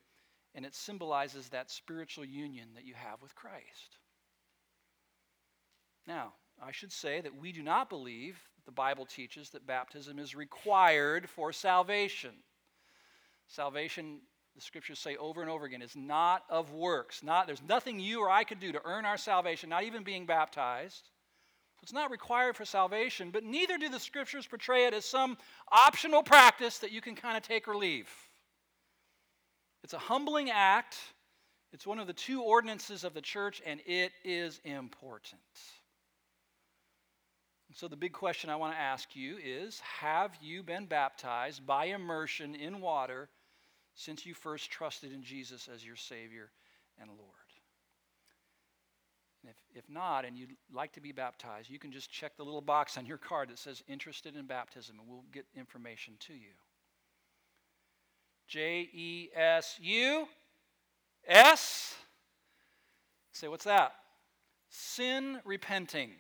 and 0.55 0.67
it 0.67 0.75
symbolizes 0.75 1.49
that 1.49 1.71
spiritual 1.71 2.25
union 2.25 2.69
that 2.75 2.85
you 2.85 2.95
have 2.95 3.23
with 3.23 3.35
Christ. 3.35 3.99
Now, 6.07 6.33
I 6.63 6.73
should 6.73 6.93
say 6.93 7.21
that 7.21 7.41
we 7.41 7.53
do 7.53 7.63
not 7.63 7.89
believe 7.89 8.39
the 8.67 8.73
Bible 8.73 9.07
teaches 9.07 9.51
that 9.51 9.67
baptism 9.67 10.19
is 10.19 10.35
required 10.35 11.29
for 11.29 11.53
salvation. 11.53 12.33
Salvation, 13.49 14.21
the 14.55 14.61
scriptures 14.61 14.99
say 14.99 15.17
over 15.17 15.41
and 15.41 15.51
over 15.51 15.65
again, 15.65 15.83
is 15.83 15.97
not 15.97 16.45
of 16.51 16.73
works. 16.73 17.23
Not, 17.23 17.47
there's 17.47 17.63
nothing 17.63 17.99
you 17.99 18.21
or 18.21 18.31
I 18.31 18.45
could 18.45 18.61
do 18.61 18.73
to 18.73 18.81
earn 18.85 19.05
our 19.05 19.17
salvation, 19.17 19.71
not 19.71 19.85
even 19.85 20.03
being 20.03 20.27
baptized. 20.27 21.09
It's 21.83 21.93
not 21.93 22.11
required 22.11 22.57
for 22.57 22.65
salvation, 22.65 23.31
but 23.31 23.45
neither 23.45 23.79
do 23.79 23.89
the 23.89 23.99
scriptures 23.99 24.47
portray 24.47 24.87
it 24.87 24.95
as 24.95 25.05
some 25.05 25.39
optional 25.73 26.23
practice 26.23 26.79
that 26.79 26.93
you 26.93 27.01
can 27.01 27.15
kind 27.15 27.37
of 27.37 27.43
take 27.43 27.67
or 27.67 27.77
leave. 27.77 28.09
It's 29.85 29.95
a 29.95 29.99
humbling 29.99 30.51
act. 30.51 30.97
It's 31.73 31.87
one 31.87 31.99
of 31.99 32.07
the 32.07 32.13
two 32.13 32.43
ordinances 32.43 33.05
of 33.05 33.15
the 33.15 33.21
church, 33.21 33.63
and 33.65 33.81
it 33.87 34.13
is 34.25 34.61
important. 34.65 35.41
And 37.69 37.77
so, 37.77 37.87
the 37.87 37.97
big 37.97 38.13
question 38.13 38.51
I 38.51 38.57
want 38.57 38.75
to 38.75 38.81
ask 38.81 39.15
you 39.15 39.39
is 39.43 39.81
Have 40.01 40.33
you 40.43 40.63
been 40.63 40.87
baptized 40.87 41.65
by 41.67 41.87
immersion 41.87 42.55
in 42.55 42.81
water 42.81 43.29
since 43.95 44.27
you 44.27 44.35
first 44.35 44.71
trusted 44.71 45.13
in 45.13 45.23
Jesus 45.23 45.69
as 45.73 45.85
your 45.85 45.97
Savior 45.97 46.51
and 47.01 47.09
Lord? 47.11 47.31
And 49.43 49.51
if, 49.51 49.85
if 49.85 49.89
not, 49.89 50.25
and 50.25 50.37
you'd 50.37 50.57
like 50.73 50.93
to 50.93 51.01
be 51.01 51.13
baptized, 51.13 51.71
you 51.71 51.79
can 51.79 51.93
just 51.93 52.11
check 52.11 52.37
the 52.37 52.45
little 52.45 52.61
box 52.61 52.99
on 52.99 53.07
your 53.07 53.19
card 53.19 53.49
that 53.49 53.59
says 53.59 53.83
interested 53.89 54.37
in 54.37 54.47
baptism, 54.47 54.99
and 54.99 55.09
we'll 55.09 55.25
get 55.33 55.47
information 55.57 56.15
to 56.21 56.35
you. 56.35 56.51
J 58.51 58.91
E 58.93 59.31
S 59.33 59.79
U 59.81 60.27
S. 61.27 61.95
Say, 63.31 63.47
what's 63.47 63.65
that? 63.65 63.95
Sin 64.69 65.41
repenting. 65.45 66.11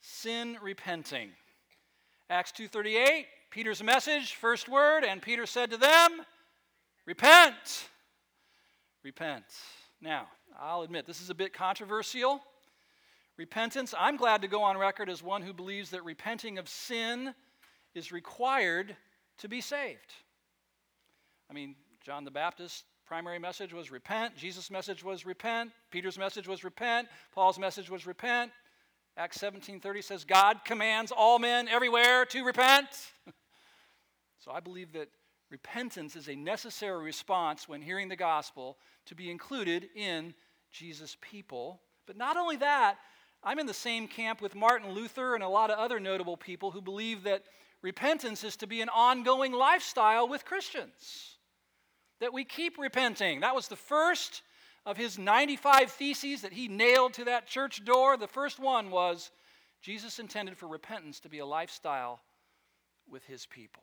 sin 0.00 0.56
repenting. 0.62 1.30
Acts 2.30 2.52
2:38, 2.52 3.26
Peter's 3.50 3.82
message, 3.82 4.34
first 4.34 4.68
word, 4.68 5.04
and 5.04 5.20
Peter 5.20 5.44
said 5.44 5.70
to 5.70 5.76
them, 5.76 6.24
"Repent." 7.04 7.90
Repent. 9.02 9.44
Now, 10.00 10.30
I'll 10.58 10.82
admit 10.82 11.06
this 11.06 11.20
is 11.20 11.28
a 11.28 11.34
bit 11.34 11.52
controversial. 11.52 12.42
Repentance, 13.36 13.94
I'm 13.98 14.16
glad 14.16 14.42
to 14.42 14.48
go 14.48 14.62
on 14.62 14.78
record 14.78 15.10
as 15.10 15.22
one 15.22 15.42
who 15.42 15.52
believes 15.52 15.90
that 15.90 16.04
repenting 16.04 16.58
of 16.58 16.68
sin 16.68 17.34
is 17.94 18.12
required 18.12 18.96
to 19.38 19.48
be 19.48 19.60
saved. 19.60 20.14
I 21.50 21.52
mean, 21.52 21.74
John 22.00 22.24
the 22.24 22.30
Baptist's 22.30 22.84
primary 23.04 23.40
message 23.40 23.74
was 23.74 23.90
repent, 23.90 24.36
Jesus' 24.36 24.70
message 24.70 25.02
was 25.02 25.26
repent, 25.26 25.72
Peter's 25.90 26.16
message 26.16 26.46
was 26.46 26.62
repent, 26.62 27.08
Paul's 27.34 27.58
message 27.58 27.90
was 27.90 28.06
repent. 28.06 28.52
Acts 29.16 29.38
17:30 29.38 30.02
says 30.02 30.24
God 30.24 30.64
commands 30.64 31.10
all 31.10 31.40
men 31.40 31.66
everywhere 31.66 32.24
to 32.26 32.44
repent. 32.44 33.12
so 34.38 34.52
I 34.52 34.60
believe 34.60 34.92
that 34.92 35.08
repentance 35.50 36.14
is 36.14 36.28
a 36.28 36.36
necessary 36.36 37.02
response 37.02 37.68
when 37.68 37.82
hearing 37.82 38.08
the 38.08 38.16
gospel 38.16 38.78
to 39.06 39.16
be 39.16 39.28
included 39.28 39.88
in 39.96 40.32
Jesus' 40.70 41.16
people. 41.20 41.82
But 42.06 42.16
not 42.16 42.36
only 42.36 42.56
that, 42.58 42.98
I'm 43.42 43.58
in 43.58 43.66
the 43.66 43.74
same 43.74 44.06
camp 44.06 44.40
with 44.40 44.54
Martin 44.54 44.92
Luther 44.92 45.34
and 45.34 45.42
a 45.42 45.48
lot 45.48 45.70
of 45.70 45.78
other 45.78 45.98
notable 45.98 46.36
people 46.36 46.70
who 46.70 46.80
believe 46.80 47.24
that 47.24 47.42
repentance 47.82 48.44
is 48.44 48.56
to 48.58 48.68
be 48.68 48.80
an 48.80 48.88
ongoing 48.88 49.52
lifestyle 49.52 50.28
with 50.28 50.44
Christians. 50.44 51.38
That 52.20 52.32
we 52.32 52.44
keep 52.44 52.78
repenting. 52.78 53.40
That 53.40 53.54
was 53.54 53.68
the 53.68 53.76
first 53.76 54.42
of 54.86 54.96
his 54.96 55.18
95 55.18 55.90
theses 55.90 56.42
that 56.42 56.52
he 56.52 56.68
nailed 56.68 57.14
to 57.14 57.24
that 57.24 57.46
church 57.46 57.84
door. 57.84 58.16
The 58.16 58.26
first 58.26 58.58
one 58.58 58.90
was 58.90 59.30
Jesus 59.82 60.18
intended 60.18 60.56
for 60.56 60.68
repentance 60.68 61.20
to 61.20 61.28
be 61.28 61.38
a 61.38 61.46
lifestyle 61.46 62.20
with 63.08 63.24
his 63.24 63.46
people. 63.46 63.82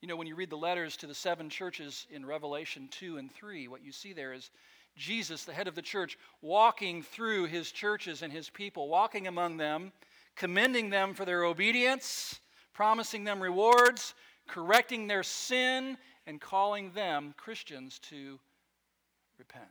You 0.00 0.06
know, 0.06 0.16
when 0.16 0.28
you 0.28 0.36
read 0.36 0.50
the 0.50 0.56
letters 0.56 0.96
to 0.98 1.08
the 1.08 1.14
seven 1.14 1.50
churches 1.50 2.06
in 2.10 2.24
Revelation 2.24 2.88
2 2.92 3.16
and 3.16 3.32
3, 3.32 3.66
what 3.66 3.82
you 3.82 3.90
see 3.90 4.12
there 4.12 4.32
is 4.32 4.50
Jesus, 4.96 5.44
the 5.44 5.52
head 5.52 5.66
of 5.66 5.74
the 5.74 5.82
church, 5.82 6.16
walking 6.40 7.02
through 7.02 7.46
his 7.46 7.72
churches 7.72 8.22
and 8.22 8.32
his 8.32 8.48
people, 8.48 8.88
walking 8.88 9.26
among 9.26 9.56
them, 9.56 9.92
commending 10.36 10.90
them 10.90 11.14
for 11.14 11.24
their 11.24 11.44
obedience, 11.44 12.38
promising 12.72 13.24
them 13.24 13.42
rewards, 13.42 14.14
correcting 14.46 15.08
their 15.08 15.24
sin, 15.24 15.98
and 16.28 16.40
calling 16.40 16.92
them, 16.92 17.34
Christians, 17.36 17.98
to 18.10 18.38
repent. 19.38 19.64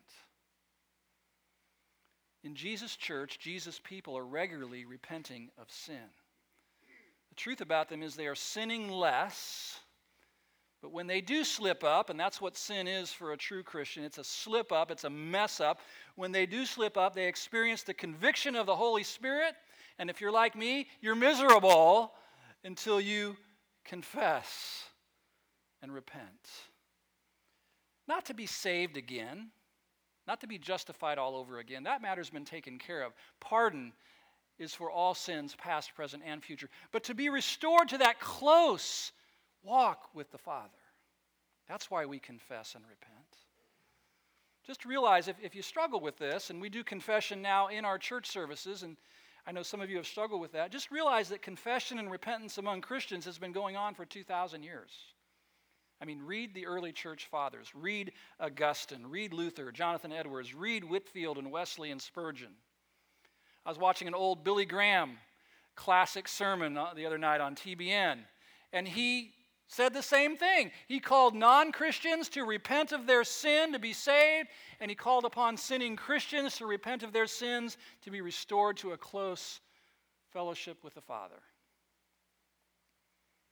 In 2.44 2.54
Jesus' 2.54 2.98
church, 2.98 3.40
Jesus' 3.40 3.80
people 3.82 4.18
are 4.18 4.26
regularly 4.26 4.84
repenting 4.84 5.50
of 5.58 5.72
sin. 5.72 6.10
The 7.30 7.36
truth 7.36 7.62
about 7.62 7.88
them 7.88 8.04
is 8.04 8.16
they 8.16 8.28
are 8.28 8.36
sinning 8.36 8.90
less 8.90 9.80
but 10.82 10.92
when 10.92 11.08
they 11.08 11.22
do 11.22 11.44
slip 11.44 11.84
up, 11.84 12.10
and 12.10 12.20
that's 12.20 12.40
what 12.40 12.56
sin 12.56 12.88
is 12.88 13.12
for 13.12 13.34
a 13.34 13.38
true 13.38 13.64
Christian, 13.64 14.04
it's 14.04 14.20
a 14.20 14.24
slip 14.24 14.72
up, 14.72 14.92
it's 14.92 15.06
a 15.06 15.10
mess 15.10 15.60
up. 15.60 15.80
When 16.16 16.32
they 16.32 16.46
do 16.46 16.66
slip 16.66 16.98
up, 16.98 17.16
they 17.16 17.28
experience 17.28 17.84
the 17.84 17.94
conviction 17.94 18.56
of 18.56 18.68
the 18.68 18.76
Holy 18.76 19.04
Spirit. 19.04 19.56
And 19.98 20.10
if 20.10 20.22
you're 20.22 20.32
like 20.32 20.56
me, 20.56 20.88
you're 21.02 21.16
miserable 21.16 22.14
until 22.64 23.02
you 23.02 23.36
confess 23.86 24.84
and 25.82 25.94
repent. 25.94 26.50
Not 28.08 28.26
to 28.26 28.34
be 28.34 28.46
saved 28.46 28.98
again, 28.98 29.50
not 30.28 30.42
to 30.42 30.48
be 30.48 30.58
justified 30.58 31.18
all 31.18 31.36
over 31.36 31.60
again. 31.60 31.84
That 31.84 32.02
matter's 32.02 32.30
been 32.30 32.46
taken 32.46 32.78
care 32.80 33.04
of. 33.04 33.14
Pardon 33.40 33.94
is 34.60 34.74
for 34.74 34.90
all 34.90 35.14
sins, 35.14 35.56
past, 35.56 35.94
present, 35.96 36.24
and 36.26 36.44
future. 36.44 36.70
But 36.92 37.04
to 37.06 37.14
be 37.14 37.30
restored 37.30 37.90
to 37.90 38.00
that 38.00 38.20
close 38.20 39.12
walk 39.64 40.10
with 40.14 40.32
the 40.32 40.38
Father. 40.38 40.70
That's 41.68 41.92
why 41.92 42.06
we 42.06 42.20
confess 42.20 42.76
and 42.76 42.84
repent. 42.86 43.14
Just 44.66 44.86
realize 44.86 45.28
if, 45.28 45.38
if 45.42 45.56
you 45.56 45.62
struggle 45.62 46.00
with 46.00 46.18
this, 46.18 46.50
and 46.50 46.62
we 46.62 46.70
do 46.70 46.84
confession 46.84 47.42
now 47.42 47.68
in 47.68 47.86
our 47.86 47.98
church 47.98 48.28
services, 48.28 48.84
and 48.84 48.98
I 49.46 49.52
know 49.52 49.64
some 49.64 49.80
of 49.80 49.90
you 49.90 49.98
have 49.98 50.08
struggled 50.08 50.42
with 50.42 50.54
that, 50.54 50.72
just 50.72 50.92
realize 50.92 51.30
that 51.30 51.42
confession 51.42 52.00
and 52.00 52.12
repentance 52.12 52.58
among 52.58 52.82
Christians 52.82 53.26
has 53.26 53.38
been 53.38 53.54
going 53.54 53.78
on 53.78 53.94
for 53.94 54.06
2,000 54.06 54.64
years. 54.64 54.92
I 56.02 56.06
mean, 56.06 56.22
read 56.22 56.54
the 56.54 56.68
early 56.68 56.92
church 56.92 57.26
fathers, 57.26 57.72
read 57.74 58.12
Augustine, 58.40 59.08
read 59.08 59.34
Luther, 59.34 59.72
Jonathan 59.72 60.12
Edwards, 60.12 60.54
read 60.54 60.84
Whitefield 60.84 61.38
and 61.38 61.52
Wesley 61.52 61.90
and 61.90 62.02
Spurgeon. 62.02 62.52
I 63.66 63.70
was 63.70 63.80
watching 63.80 64.08
an 64.08 64.14
old 64.14 64.44
Billy 64.44 64.66
Graham 64.66 65.18
classic 65.76 66.28
sermon 66.28 66.78
uh, 66.78 66.94
the 66.96 67.06
other 67.06 67.18
night 67.18 67.42
on 67.42 67.56
TBN, 67.56 68.20
and 68.74 68.88
he 68.88 69.32
said 69.68 69.94
the 69.94 70.04
same 70.04 70.38
thing. 70.38 70.72
He 70.88 71.00
called 71.00 71.36
non 71.36 71.72
Christians 71.72 72.30
to 72.30 72.44
repent 72.46 72.92
of 72.92 73.08
their 73.08 73.24
sin 73.24 73.74
to 73.74 73.80
be 73.80 73.94
saved, 73.94 74.50
and 74.80 74.90
he 74.90 74.96
called 74.96 75.26
upon 75.26 75.58
sinning 75.58 75.96
Christians 75.96 76.58
to 76.58 76.66
repent 76.66 77.04
of 77.04 77.12
their 77.12 77.28
sins 77.28 77.78
to 78.04 78.12
be 78.12 78.22
restored 78.22 78.78
to 78.78 78.92
a 78.92 78.98
close 78.98 79.60
fellowship 80.32 80.84
with 80.84 80.94
the 80.94 81.02
Father. 81.02 81.42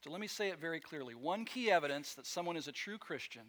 So 0.06 0.12
let 0.12 0.22
me 0.22 0.28
say 0.28 0.50
it 0.50 0.60
very 0.60 0.80
clearly. 0.80 1.16
One 1.16 1.46
key 1.46 1.72
evidence 1.72 2.14
that 2.14 2.28
someone 2.28 2.58
is 2.58 2.68
a 2.68 2.72
true 2.72 3.00
Christian 3.00 3.42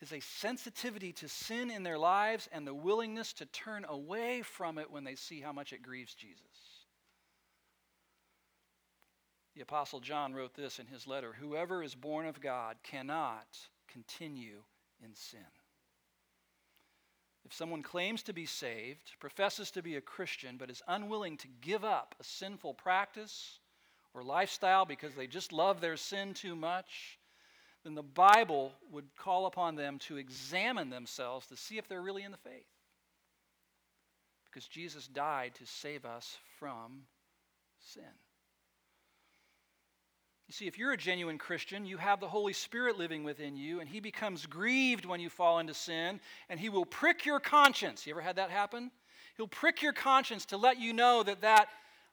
is 0.00 0.12
a 0.12 0.18
sensitivity 0.18 1.12
to 1.12 1.28
sin 1.28 1.70
in 1.70 1.84
their 1.84 1.96
lives 1.96 2.48
and 2.50 2.66
the 2.66 2.74
willingness 2.74 3.32
to 3.34 3.46
turn 3.46 3.86
away 3.88 4.42
from 4.42 4.78
it 4.78 4.90
when 4.90 5.04
they 5.04 5.14
see 5.14 5.40
how 5.40 5.52
much 5.52 5.72
it 5.72 5.80
grieves 5.80 6.12
Jesus. 6.12 6.42
The 9.54 9.60
Apostle 9.60 10.00
John 10.00 10.34
wrote 10.34 10.54
this 10.54 10.80
in 10.80 10.86
his 10.86 11.06
letter 11.06 11.32
Whoever 11.38 11.84
is 11.84 11.94
born 11.94 12.26
of 12.26 12.40
God 12.40 12.74
cannot 12.82 13.46
continue 13.86 14.64
in 15.04 15.14
sin. 15.14 15.38
If 17.44 17.54
someone 17.54 17.84
claims 17.84 18.24
to 18.24 18.32
be 18.32 18.46
saved, 18.46 19.12
professes 19.20 19.70
to 19.70 19.82
be 19.82 19.94
a 19.94 20.00
Christian, 20.00 20.56
but 20.56 20.68
is 20.68 20.82
unwilling 20.88 21.36
to 21.36 21.48
give 21.60 21.84
up 21.84 22.16
a 22.18 22.24
sinful 22.24 22.74
practice 22.74 23.60
or 24.18 24.24
lifestyle 24.24 24.84
because 24.84 25.14
they 25.14 25.26
just 25.26 25.52
love 25.52 25.80
their 25.80 25.96
sin 25.96 26.34
too 26.34 26.56
much, 26.56 27.18
then 27.84 27.94
the 27.94 28.02
Bible 28.02 28.72
would 28.90 29.04
call 29.16 29.46
upon 29.46 29.76
them 29.76 29.98
to 30.00 30.16
examine 30.16 30.90
themselves 30.90 31.46
to 31.46 31.56
see 31.56 31.78
if 31.78 31.88
they're 31.88 32.02
really 32.02 32.24
in 32.24 32.32
the 32.32 32.38
faith. 32.38 32.66
Because 34.50 34.66
Jesus 34.66 35.06
died 35.06 35.54
to 35.56 35.66
save 35.66 36.04
us 36.04 36.36
from 36.58 37.02
sin. 37.78 38.02
You 40.48 40.54
see, 40.54 40.66
if 40.66 40.78
you're 40.78 40.92
a 40.92 40.96
genuine 40.96 41.36
Christian, 41.36 41.84
you 41.84 41.98
have 41.98 42.20
the 42.20 42.28
Holy 42.28 42.54
Spirit 42.54 42.98
living 42.98 43.22
within 43.22 43.54
you, 43.54 43.80
and 43.80 43.88
He 43.88 44.00
becomes 44.00 44.46
grieved 44.46 45.04
when 45.04 45.20
you 45.20 45.28
fall 45.28 45.58
into 45.58 45.74
sin, 45.74 46.20
and 46.48 46.58
He 46.58 46.70
will 46.70 46.86
prick 46.86 47.26
your 47.26 47.38
conscience. 47.38 48.06
You 48.06 48.14
ever 48.14 48.22
had 48.22 48.36
that 48.36 48.50
happen? 48.50 48.90
He'll 49.36 49.46
prick 49.46 49.82
your 49.82 49.92
conscience 49.92 50.46
to 50.46 50.56
let 50.56 50.80
you 50.80 50.94
know 50.94 51.22
that 51.22 51.42
that 51.42 51.68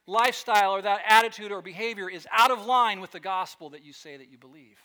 lifestyle 0.08 0.72
or 0.72 0.82
that 0.82 1.02
attitude 1.08 1.52
or 1.52 1.62
behavior 1.62 2.10
is 2.10 2.28
out 2.32 2.52
of 2.52 2.66
line 2.66 3.02
with 3.02 3.12
the 3.12 3.20
gospel 3.20 3.70
that 3.72 3.84
you 3.84 3.94
say 3.94 4.18
that 4.18 4.32
you 4.32 4.38
believe. 4.38 4.80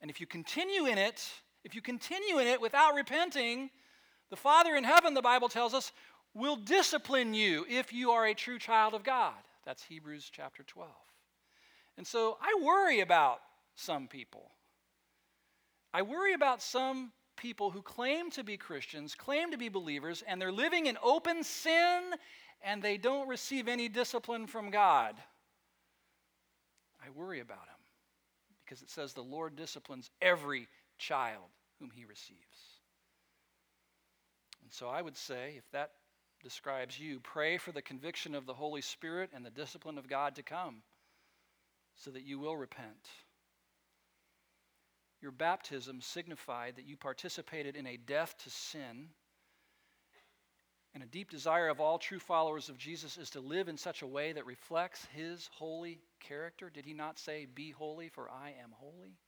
And 0.00 0.10
if 0.10 0.20
you 0.20 0.26
continue 0.26 0.86
in 0.86 0.98
it, 0.98 1.26
if 1.64 1.74
you 1.74 1.80
continue 1.80 2.38
in 2.38 2.46
it 2.46 2.60
without 2.60 2.94
repenting, 2.94 3.70
the 4.30 4.36
Father 4.36 4.74
in 4.74 4.84
heaven, 4.84 5.14
the 5.14 5.22
Bible 5.22 5.48
tells 5.48 5.74
us, 5.74 5.92
will 6.34 6.56
discipline 6.56 7.32
you 7.32 7.64
if 7.68 7.92
you 7.92 8.10
are 8.10 8.26
a 8.26 8.34
true 8.34 8.58
child 8.58 8.94
of 8.94 9.02
God. 9.02 9.34
That's 9.64 9.82
Hebrews 9.82 10.30
chapter 10.30 10.62
12. 10.62 10.90
And 11.96 12.06
so 12.06 12.36
I 12.40 12.60
worry 12.62 13.00
about 13.00 13.40
some 13.74 14.06
people. 14.06 14.50
I 15.94 16.02
worry 16.02 16.34
about 16.34 16.60
some 16.60 17.12
people 17.36 17.70
who 17.70 17.82
claim 17.82 18.30
to 18.30 18.44
be 18.44 18.56
Christians, 18.56 19.14
claim 19.14 19.50
to 19.50 19.58
be 19.58 19.68
believers, 19.68 20.22
and 20.26 20.40
they're 20.40 20.52
living 20.52 20.86
in 20.86 20.98
open 21.02 21.42
sin 21.42 22.02
and 22.62 22.82
they 22.82 22.96
don't 22.96 23.28
receive 23.28 23.68
any 23.68 23.88
discipline 23.88 24.46
from 24.46 24.70
God. 24.70 25.14
I 27.04 27.10
worry 27.10 27.40
about 27.40 27.66
them 27.66 27.76
because 28.64 28.82
it 28.82 28.90
says 28.90 29.12
the 29.12 29.22
Lord 29.22 29.56
disciplines 29.56 30.10
every 30.20 30.68
child 30.98 31.44
whom 31.78 31.90
he 31.94 32.04
receives. 32.04 32.40
And 34.62 34.72
so 34.72 34.88
I 34.88 35.02
would 35.02 35.16
say, 35.16 35.54
if 35.56 35.70
that 35.70 35.92
describes 36.42 36.98
you, 36.98 37.20
pray 37.20 37.58
for 37.58 37.72
the 37.72 37.82
conviction 37.82 38.34
of 38.34 38.46
the 38.46 38.54
Holy 38.54 38.80
Spirit 38.80 39.30
and 39.34 39.44
the 39.44 39.50
discipline 39.50 39.98
of 39.98 40.08
God 40.08 40.34
to 40.36 40.42
come 40.42 40.82
so 41.94 42.10
that 42.10 42.24
you 42.24 42.38
will 42.38 42.56
repent. 42.56 43.08
Your 45.22 45.30
baptism 45.30 46.00
signified 46.00 46.76
that 46.76 46.86
you 46.86 46.96
participated 46.96 47.74
in 47.76 47.86
a 47.86 47.96
death 47.96 48.36
to 48.44 48.50
sin. 48.50 49.08
And 50.96 51.02
a 51.02 51.08
deep 51.08 51.30
desire 51.30 51.68
of 51.68 51.78
all 51.78 51.98
true 51.98 52.18
followers 52.18 52.70
of 52.70 52.78
Jesus 52.78 53.18
is 53.18 53.28
to 53.28 53.40
live 53.40 53.68
in 53.68 53.76
such 53.76 54.00
a 54.00 54.06
way 54.06 54.32
that 54.32 54.46
reflects 54.46 55.06
his 55.14 55.50
holy 55.52 55.98
character. 56.20 56.70
Did 56.70 56.86
he 56.86 56.94
not 56.94 57.18
say, 57.18 57.46
Be 57.54 57.70
holy, 57.70 58.08
for 58.08 58.30
I 58.30 58.54
am 58.62 58.70
holy? 58.72 59.18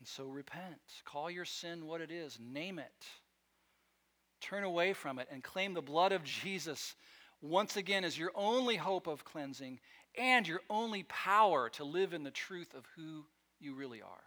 And 0.00 0.08
so 0.08 0.26
repent. 0.26 0.80
Call 1.04 1.30
your 1.30 1.44
sin 1.44 1.86
what 1.86 2.00
it 2.00 2.10
is, 2.10 2.36
name 2.40 2.80
it. 2.80 3.06
Turn 4.40 4.64
away 4.64 4.92
from 4.92 5.20
it 5.20 5.28
and 5.30 5.40
claim 5.40 5.72
the 5.72 5.80
blood 5.80 6.10
of 6.10 6.24
Jesus 6.24 6.96
once 7.40 7.76
again 7.76 8.02
as 8.02 8.18
your 8.18 8.32
only 8.34 8.74
hope 8.74 9.06
of 9.06 9.24
cleansing 9.24 9.78
and 10.18 10.48
your 10.48 10.62
only 10.68 11.04
power 11.04 11.68
to 11.74 11.84
live 11.84 12.12
in 12.12 12.24
the 12.24 12.32
truth 12.32 12.74
of 12.74 12.88
who 12.96 13.24
you 13.60 13.76
really 13.76 14.02
are. 14.02 14.24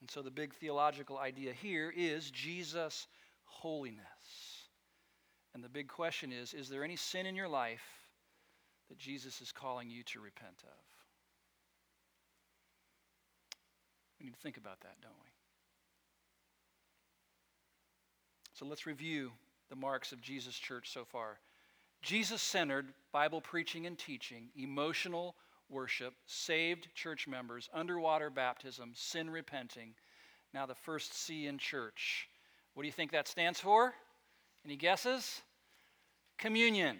And 0.00 0.08
so 0.08 0.22
the 0.22 0.30
big 0.30 0.54
theological 0.54 1.18
idea 1.18 1.52
here 1.52 1.92
is 1.96 2.30
Jesus' 2.30 3.08
holiness. 3.60 4.68
And 5.54 5.64
the 5.64 5.68
big 5.68 5.88
question 5.88 6.32
is 6.32 6.54
is 6.54 6.68
there 6.68 6.84
any 6.84 6.96
sin 6.96 7.26
in 7.26 7.34
your 7.34 7.48
life 7.48 7.84
that 8.88 8.98
Jesus 8.98 9.40
is 9.40 9.52
calling 9.52 9.90
you 9.90 10.02
to 10.04 10.20
repent 10.20 10.62
of? 10.62 10.84
We 14.18 14.26
need 14.26 14.34
to 14.34 14.40
think 14.40 14.56
about 14.56 14.80
that, 14.80 15.00
don't 15.02 15.12
we? 15.22 15.30
So 18.54 18.64
let's 18.64 18.86
review 18.86 19.32
the 19.68 19.76
marks 19.76 20.12
of 20.12 20.20
Jesus' 20.20 20.56
church 20.56 20.90
so 20.90 21.04
far. 21.04 21.38
Jesus 22.02 22.40
centered 22.40 22.86
Bible 23.12 23.40
preaching 23.40 23.86
and 23.86 23.98
teaching, 23.98 24.48
emotional 24.56 25.34
worship, 25.68 26.14
saved 26.26 26.88
church 26.94 27.26
members, 27.26 27.68
underwater 27.74 28.30
baptism, 28.30 28.92
sin 28.94 29.28
repenting. 29.28 29.94
Now, 30.54 30.66
the 30.66 30.74
first 30.74 31.12
C 31.12 31.46
in 31.46 31.58
church. 31.58 32.28
What 32.76 32.82
do 32.82 32.88
you 32.88 32.92
think 32.92 33.12
that 33.12 33.26
stands 33.26 33.58
for? 33.58 33.94
Any 34.62 34.76
guesses? 34.76 35.40
Communion. 36.36 36.98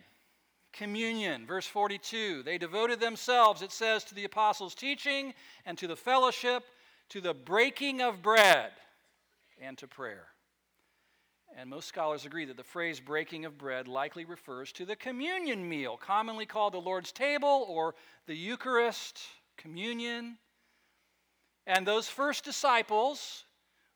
Communion. 0.72 1.44
Verse 1.44 1.66
42. 1.66 2.42
They 2.44 2.56
devoted 2.56 2.98
themselves, 2.98 3.60
it 3.60 3.70
says, 3.70 4.02
to 4.04 4.14
the 4.14 4.24
apostles' 4.24 4.74
teaching 4.74 5.34
and 5.66 5.76
to 5.76 5.86
the 5.86 5.94
fellowship, 5.94 6.64
to 7.10 7.20
the 7.20 7.34
breaking 7.34 8.00
of 8.00 8.22
bread, 8.22 8.70
and 9.60 9.76
to 9.76 9.86
prayer. 9.86 10.28
And 11.58 11.68
most 11.68 11.88
scholars 11.88 12.24
agree 12.24 12.46
that 12.46 12.56
the 12.56 12.64
phrase 12.64 12.98
breaking 12.98 13.44
of 13.44 13.58
bread 13.58 13.86
likely 13.86 14.24
refers 14.24 14.72
to 14.72 14.86
the 14.86 14.96
communion 14.96 15.68
meal, 15.68 15.98
commonly 15.98 16.46
called 16.46 16.72
the 16.72 16.78
Lord's 16.78 17.12
table 17.12 17.66
or 17.68 17.94
the 18.26 18.34
Eucharist, 18.34 19.20
communion. 19.58 20.38
And 21.66 21.86
those 21.86 22.08
first 22.08 22.44
disciples 22.44 23.44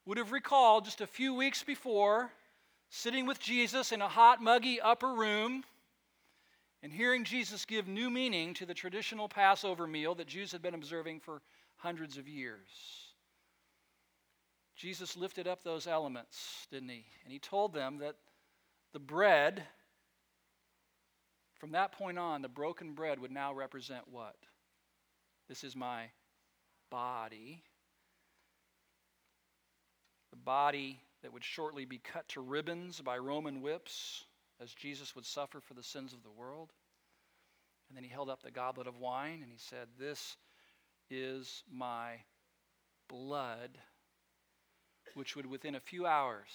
would 0.06 0.18
have 0.18 0.32
recalled 0.32 0.84
just 0.84 1.00
a 1.00 1.06
few 1.06 1.34
weeks 1.34 1.62
before 1.62 2.30
sitting 2.88 3.26
with 3.26 3.38
Jesus 3.40 3.92
in 3.92 4.02
a 4.02 4.08
hot, 4.08 4.42
muggy 4.42 4.80
upper 4.80 5.12
room 5.14 5.64
and 6.82 6.92
hearing 6.92 7.24
Jesus 7.24 7.64
give 7.64 7.86
new 7.86 8.10
meaning 8.10 8.54
to 8.54 8.66
the 8.66 8.74
traditional 8.74 9.28
Passover 9.28 9.86
meal 9.86 10.14
that 10.14 10.26
Jews 10.26 10.50
had 10.52 10.62
been 10.62 10.74
observing 10.74 11.20
for 11.20 11.42
hundreds 11.76 12.16
of 12.16 12.26
years. 12.26 12.68
Jesus 14.76 15.16
lifted 15.16 15.46
up 15.46 15.62
those 15.62 15.86
elements, 15.86 16.66
didn't 16.70 16.88
he? 16.88 17.04
And 17.24 17.32
he 17.32 17.38
told 17.38 17.74
them 17.74 17.98
that 17.98 18.16
the 18.94 18.98
bread, 18.98 19.62
from 21.58 21.72
that 21.72 21.92
point 21.92 22.18
on, 22.18 22.40
the 22.40 22.48
broken 22.48 22.94
bread 22.94 23.20
would 23.20 23.30
now 23.30 23.52
represent 23.52 24.08
what? 24.10 24.36
This 25.48 25.64
is 25.64 25.76
my 25.76 26.06
body. 26.90 27.62
Body 30.50 30.98
that 31.22 31.32
would 31.32 31.44
shortly 31.44 31.84
be 31.84 31.98
cut 31.98 32.26
to 32.30 32.40
ribbons 32.40 33.00
by 33.00 33.16
Roman 33.18 33.62
whips 33.62 34.24
as 34.60 34.74
Jesus 34.74 35.14
would 35.14 35.24
suffer 35.24 35.60
for 35.60 35.74
the 35.74 35.82
sins 35.84 36.12
of 36.12 36.24
the 36.24 36.30
world. 36.32 36.72
And 37.88 37.96
then 37.96 38.02
he 38.02 38.10
held 38.10 38.28
up 38.28 38.42
the 38.42 38.50
goblet 38.50 38.88
of 38.88 38.98
wine 38.98 39.42
and 39.44 39.52
he 39.52 39.58
said, 39.58 39.86
This 39.96 40.36
is 41.08 41.62
my 41.72 42.14
blood 43.08 43.78
which 45.14 45.36
would 45.36 45.46
within 45.46 45.76
a 45.76 45.80
few 45.80 46.04
hours 46.04 46.50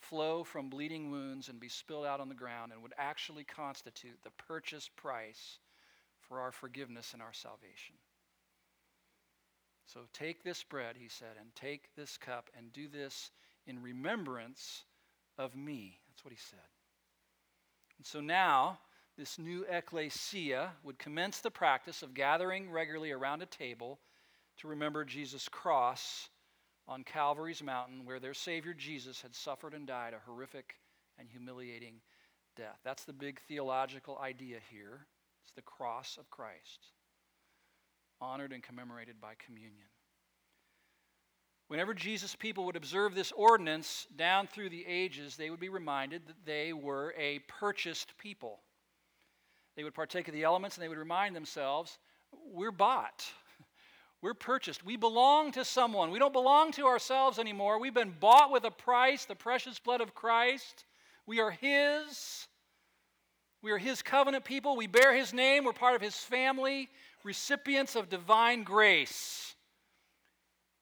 flow 0.00 0.42
from 0.42 0.68
bleeding 0.68 1.12
wounds 1.12 1.48
and 1.48 1.60
be 1.60 1.68
spilled 1.68 2.06
out 2.06 2.18
on 2.18 2.28
the 2.28 2.34
ground 2.34 2.72
and 2.72 2.82
would 2.82 2.94
actually 2.98 3.44
constitute 3.44 4.18
the 4.24 4.32
purchase 4.48 4.90
price 4.96 5.60
for 6.22 6.40
our 6.40 6.50
forgiveness 6.50 7.12
and 7.12 7.22
our 7.22 7.32
salvation. 7.32 7.94
So 9.92 10.00
take 10.12 10.44
this 10.44 10.62
bread, 10.62 10.96
he 10.96 11.08
said, 11.08 11.36
and 11.40 11.54
take 11.54 11.94
this 11.96 12.16
cup 12.16 12.48
and 12.56 12.72
do 12.72 12.86
this 12.86 13.30
in 13.66 13.82
remembrance 13.82 14.84
of 15.36 15.56
me. 15.56 15.98
That's 16.08 16.24
what 16.24 16.32
he 16.32 16.38
said. 16.38 16.58
And 17.98 18.06
so 18.06 18.20
now, 18.20 18.78
this 19.18 19.38
new 19.38 19.66
ecclesia 19.68 20.70
would 20.84 20.98
commence 20.98 21.40
the 21.40 21.50
practice 21.50 22.02
of 22.02 22.14
gathering 22.14 22.70
regularly 22.70 23.10
around 23.10 23.42
a 23.42 23.46
table 23.46 23.98
to 24.58 24.68
remember 24.68 25.04
Jesus' 25.04 25.48
cross 25.48 26.28
on 26.86 27.02
Calvary's 27.02 27.62
mountain 27.62 28.04
where 28.04 28.20
their 28.20 28.34
Savior 28.34 28.74
Jesus 28.74 29.20
had 29.20 29.34
suffered 29.34 29.74
and 29.74 29.86
died 29.86 30.14
a 30.14 30.30
horrific 30.30 30.76
and 31.18 31.28
humiliating 31.28 31.94
death. 32.56 32.78
That's 32.84 33.04
the 33.04 33.12
big 33.12 33.40
theological 33.48 34.18
idea 34.18 34.58
here. 34.70 35.06
It's 35.42 35.52
the 35.52 35.62
cross 35.62 36.16
of 36.16 36.30
Christ, 36.30 36.86
honored 38.20 38.52
and 38.52 38.62
commemorated 38.62 39.20
by 39.20 39.34
communion. 39.44 39.86
Whenever 41.68 41.94
Jesus' 41.94 42.34
people 42.34 42.64
would 42.64 42.74
observe 42.74 43.14
this 43.14 43.30
ordinance 43.32 44.06
down 44.16 44.48
through 44.48 44.70
the 44.70 44.84
ages, 44.86 45.36
they 45.36 45.50
would 45.50 45.60
be 45.60 45.68
reminded 45.68 46.26
that 46.26 46.44
they 46.44 46.72
were 46.72 47.14
a 47.16 47.38
purchased 47.46 48.18
people. 48.18 48.58
They 49.76 49.84
would 49.84 49.94
partake 49.94 50.26
of 50.26 50.34
the 50.34 50.42
elements 50.42 50.76
and 50.76 50.82
they 50.82 50.88
would 50.88 50.98
remind 50.98 51.36
themselves, 51.36 51.98
we're 52.52 52.72
bought. 52.72 53.24
We're 54.22 54.34
purchased. 54.34 54.84
We 54.84 54.96
belong 54.96 55.52
to 55.52 55.64
someone. 55.64 56.10
We 56.10 56.18
don't 56.18 56.32
belong 56.32 56.72
to 56.72 56.86
ourselves 56.86 57.38
anymore. 57.38 57.80
We've 57.80 57.94
been 57.94 58.14
bought 58.20 58.50
with 58.50 58.64
a 58.64 58.70
price, 58.70 59.24
the 59.24 59.34
precious 59.34 59.78
blood 59.78 60.02
of 60.02 60.14
Christ. 60.14 60.84
We 61.24 61.40
are 61.40 61.50
His. 61.50 62.46
We 63.62 63.70
are 63.70 63.78
His 63.78 64.02
covenant 64.02 64.44
people. 64.44 64.76
We 64.76 64.86
bear 64.86 65.14
His 65.14 65.32
name. 65.32 65.64
We're 65.64 65.72
part 65.72 65.94
of 65.94 66.02
His 66.02 66.16
family, 66.16 66.90
recipients 67.24 67.96
of 67.96 68.08
divine 68.08 68.62
grace. 68.62 69.54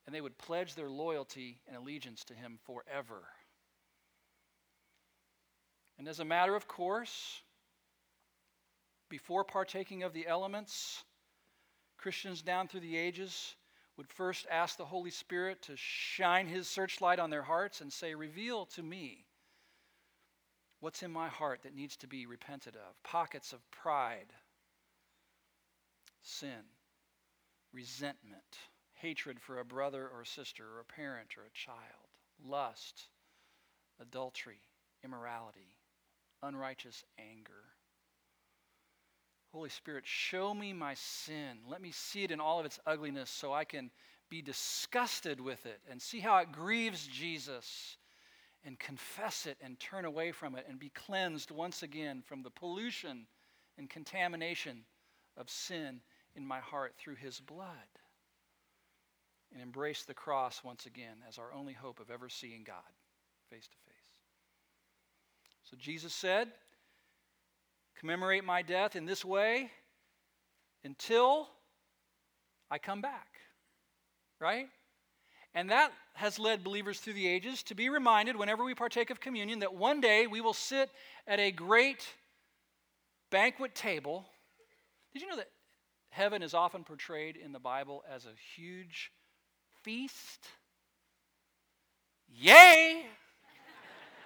And 0.07 0.14
they 0.14 0.20
would 0.20 0.38
pledge 0.38 0.74
their 0.74 0.88
loyalty 0.88 1.59
and 1.66 1.77
allegiance 1.77 2.24
to 2.24 2.35
Him 2.35 2.59
forever. 2.64 3.22
And 5.98 6.09
as 6.09 6.20
a 6.20 6.24
matter 6.24 6.55
of 6.55 6.68
course, 6.68 7.42
before 9.09 9.44
partaking 9.44 10.03
of 10.03 10.12
the 10.12 10.27
elements, 10.27 11.05
Christians 11.98 12.42
down 12.42 12.68
through 12.68 12.81
the 12.81 12.96
ages 12.96 13.57
would 13.96 14.09
first 14.09 14.46
ask 14.51 14.77
the 14.77 14.85
Holy 14.85 15.11
Spirit 15.11 15.61
to 15.62 15.72
shine 15.77 16.46
his 16.46 16.68
searchlight 16.68 17.18
on 17.18 17.31
their 17.31 17.42
hearts 17.42 17.81
and 17.81 17.92
say, 17.92 18.14
Reveal 18.14 18.66
to 18.66 18.83
me 18.83 19.24
what's 20.81 21.03
in 21.03 21.11
my 21.11 21.29
heart 21.29 21.62
that 21.64 21.74
needs 21.74 21.96
to 21.96 22.07
be 22.07 22.24
repented 22.24 22.77
of. 22.77 23.03
Pockets 23.03 23.53
of 23.53 23.68
pride, 23.72 24.33
sin, 26.29 26.64
resentment, 27.73 28.59
hatred 28.95 29.41
for 29.41 29.59
a 29.59 29.64
brother 29.64 30.09
or 30.09 30.25
sister 30.25 30.64
or 30.64 30.81
a 30.81 30.85
parent 30.85 31.37
or 31.37 31.43
a 31.43 31.51
child, 31.53 32.09
lust, 32.45 33.09
adultery, 34.01 34.61
immorality, 35.03 35.77
unrighteous 36.43 37.05
anger 37.19 37.64
Holy 39.53 39.71
Spirit, 39.71 40.07
show 40.07 40.53
me 40.53 40.73
my 40.73 40.95
sin. 40.95 41.59
Let 41.67 41.81
me 41.81 41.91
see 41.91 42.23
it 42.23 42.31
in 42.31 42.41
all 42.41 42.61
of 42.61 42.67
its 42.67 42.79
ugliness 42.87 43.31
so 43.31 43.53
I 43.53 43.64
can 43.64 43.91
be 44.29 44.43
disgusted 44.43 45.41
with 45.41 45.64
it 45.64 45.81
and 45.91 46.01
see 46.01 46.21
how 46.21 46.37
it 46.38 46.53
grieves 46.53 47.07
Jesus 47.07 47.97
and 48.64 48.79
confess 48.79 49.47
it 49.47 49.57
and 49.62 49.81
turn 49.81 50.05
away 50.05 50.33
from 50.33 50.55
it 50.55 50.67
and 50.69 50.79
be 50.79 50.91
cleansed 50.91 51.51
once 51.51 51.83
again 51.83 52.23
from 52.27 52.43
the 52.43 52.51
pollution 52.51 53.27
and 53.79 53.88
contamination 53.88 54.85
of 55.37 55.49
sin 55.49 56.03
in 56.38 56.46
my 56.46 56.61
heart 56.61 56.94
through 56.96 57.16
his 57.16 57.40
blood 57.40 57.68
and 59.53 59.61
embrace 59.61 60.05
the 60.05 60.14
cross 60.14 60.62
once 60.62 60.87
again 60.87 61.16
as 61.29 61.37
our 61.37 61.53
only 61.53 61.72
hope 61.72 61.98
of 62.01 62.11
ever 62.11 62.29
seeing 62.29 62.62
God 62.64 62.77
face 63.51 63.66
to 63.66 63.77
face. 63.87 63.94
So 65.64 65.77
Jesus 65.79 66.14
said, 66.14 66.48
commemorate 67.98 68.44
my 68.44 68.62
death 68.62 68.94
in 68.94 69.05
this 69.05 69.24
way 69.24 69.70
until 70.85 71.48
I 72.70 72.79
come 72.79 73.01
back. 73.01 73.29
Right? 74.40 74.68
And 75.55 75.70
that 75.70 75.92
has 76.14 76.38
led 76.38 76.62
believers 76.62 77.01
through 77.01 77.14
the 77.14 77.27
ages 77.27 77.64
to 77.64 77.74
be 77.74 77.88
reminded 77.88 78.37
whenever 78.37 78.62
we 78.62 78.74
partake 78.74 79.11
of 79.11 79.18
communion 79.18 79.59
that 79.59 79.74
one 79.74 80.01
day 80.01 80.29
we 80.29 80.40
will 80.40 80.55
sit 80.55 80.88
at 81.27 81.40
a 81.40 81.51
great 81.51 82.07
banquet 83.31 83.74
table. 83.74 84.24
Did 85.12 85.22
you 85.22 85.29
know 85.29 85.37
that 85.37 85.48
heaven 86.18 86.42
is 86.42 86.52
often 86.52 86.83
portrayed 86.83 87.37
in 87.37 87.52
the 87.52 87.61
Bible 87.61 88.02
as 88.12 88.26
a 88.26 88.35
huge 88.57 89.12
feast? 89.83 90.48
Yay! 92.35 93.07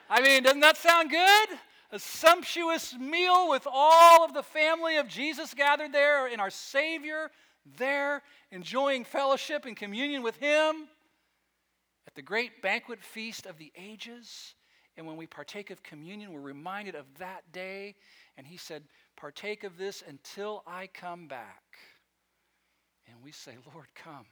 I 0.08 0.22
mean, 0.22 0.42
doesn't 0.42 0.60
that 0.60 0.78
sound 0.78 1.10
good? 1.10 1.58
a 1.92 1.98
sumptuous 1.98 2.94
meal 2.98 3.50
with 3.50 3.66
all 3.70 4.24
of 4.24 4.32
the 4.32 4.42
family 4.42 4.96
of 4.96 5.06
Jesus 5.06 5.52
gathered 5.52 5.92
there 5.92 6.26
and 6.26 6.40
our 6.40 6.48
Savior 6.48 7.30
there, 7.76 8.22
enjoying 8.50 9.04
fellowship 9.04 9.66
and 9.66 9.76
communion 9.76 10.22
with 10.22 10.36
Him 10.38 10.88
at 12.06 12.14
the 12.14 12.22
great 12.22 12.62
banquet 12.62 13.02
feast 13.02 13.44
of 13.44 13.58
the 13.58 13.70
ages. 13.76 14.54
And 14.96 15.06
when 15.06 15.16
we 15.16 15.26
partake 15.26 15.70
of 15.70 15.82
communion, 15.82 16.32
we're 16.32 16.40
reminded 16.40 16.94
of 16.94 17.04
that 17.18 17.52
day. 17.52 17.94
And 18.38 18.46
he 18.46 18.56
said, 18.56 18.84
Partake 19.22 19.62
of 19.62 19.78
this 19.78 20.02
until 20.08 20.64
I 20.66 20.88
come 20.88 21.28
back. 21.28 21.62
And 23.06 23.14
we 23.22 23.30
say, 23.30 23.52
Lord, 23.72 23.86
come. 23.94 24.26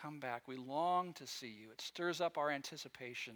Come 0.00 0.20
back. 0.20 0.48
We 0.48 0.56
long 0.56 1.12
to 1.12 1.26
see 1.26 1.54
you. 1.60 1.70
It 1.70 1.82
stirs 1.82 2.22
up 2.22 2.38
our 2.38 2.50
anticipation. 2.50 3.34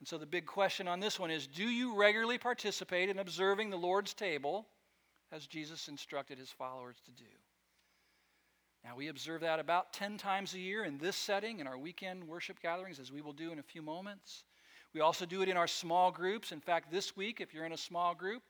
And 0.00 0.08
so 0.08 0.18
the 0.18 0.26
big 0.26 0.44
question 0.44 0.88
on 0.88 0.98
this 0.98 1.20
one 1.20 1.30
is 1.30 1.46
Do 1.46 1.62
you 1.62 1.94
regularly 1.94 2.36
participate 2.36 3.10
in 3.10 3.20
observing 3.20 3.70
the 3.70 3.76
Lord's 3.76 4.12
table 4.12 4.66
as 5.30 5.46
Jesus 5.46 5.86
instructed 5.86 6.36
his 6.36 6.50
followers 6.50 6.96
to 7.04 7.12
do? 7.12 7.30
Now, 8.82 8.96
we 8.96 9.06
observe 9.06 9.42
that 9.42 9.60
about 9.60 9.92
10 9.92 10.18
times 10.18 10.54
a 10.54 10.58
year 10.58 10.84
in 10.84 10.98
this 10.98 11.14
setting, 11.14 11.60
in 11.60 11.68
our 11.68 11.78
weekend 11.78 12.26
worship 12.26 12.60
gatherings, 12.60 12.98
as 12.98 13.12
we 13.12 13.20
will 13.20 13.32
do 13.32 13.52
in 13.52 13.60
a 13.60 13.62
few 13.62 13.82
moments. 13.82 14.42
We 14.94 15.00
also 15.00 15.26
do 15.26 15.42
it 15.42 15.48
in 15.48 15.56
our 15.56 15.68
small 15.68 16.10
groups. 16.10 16.50
In 16.50 16.60
fact, 16.60 16.90
this 16.90 17.16
week, 17.16 17.40
if 17.40 17.54
you're 17.54 17.66
in 17.66 17.72
a 17.72 17.76
small 17.76 18.16
group, 18.16 18.42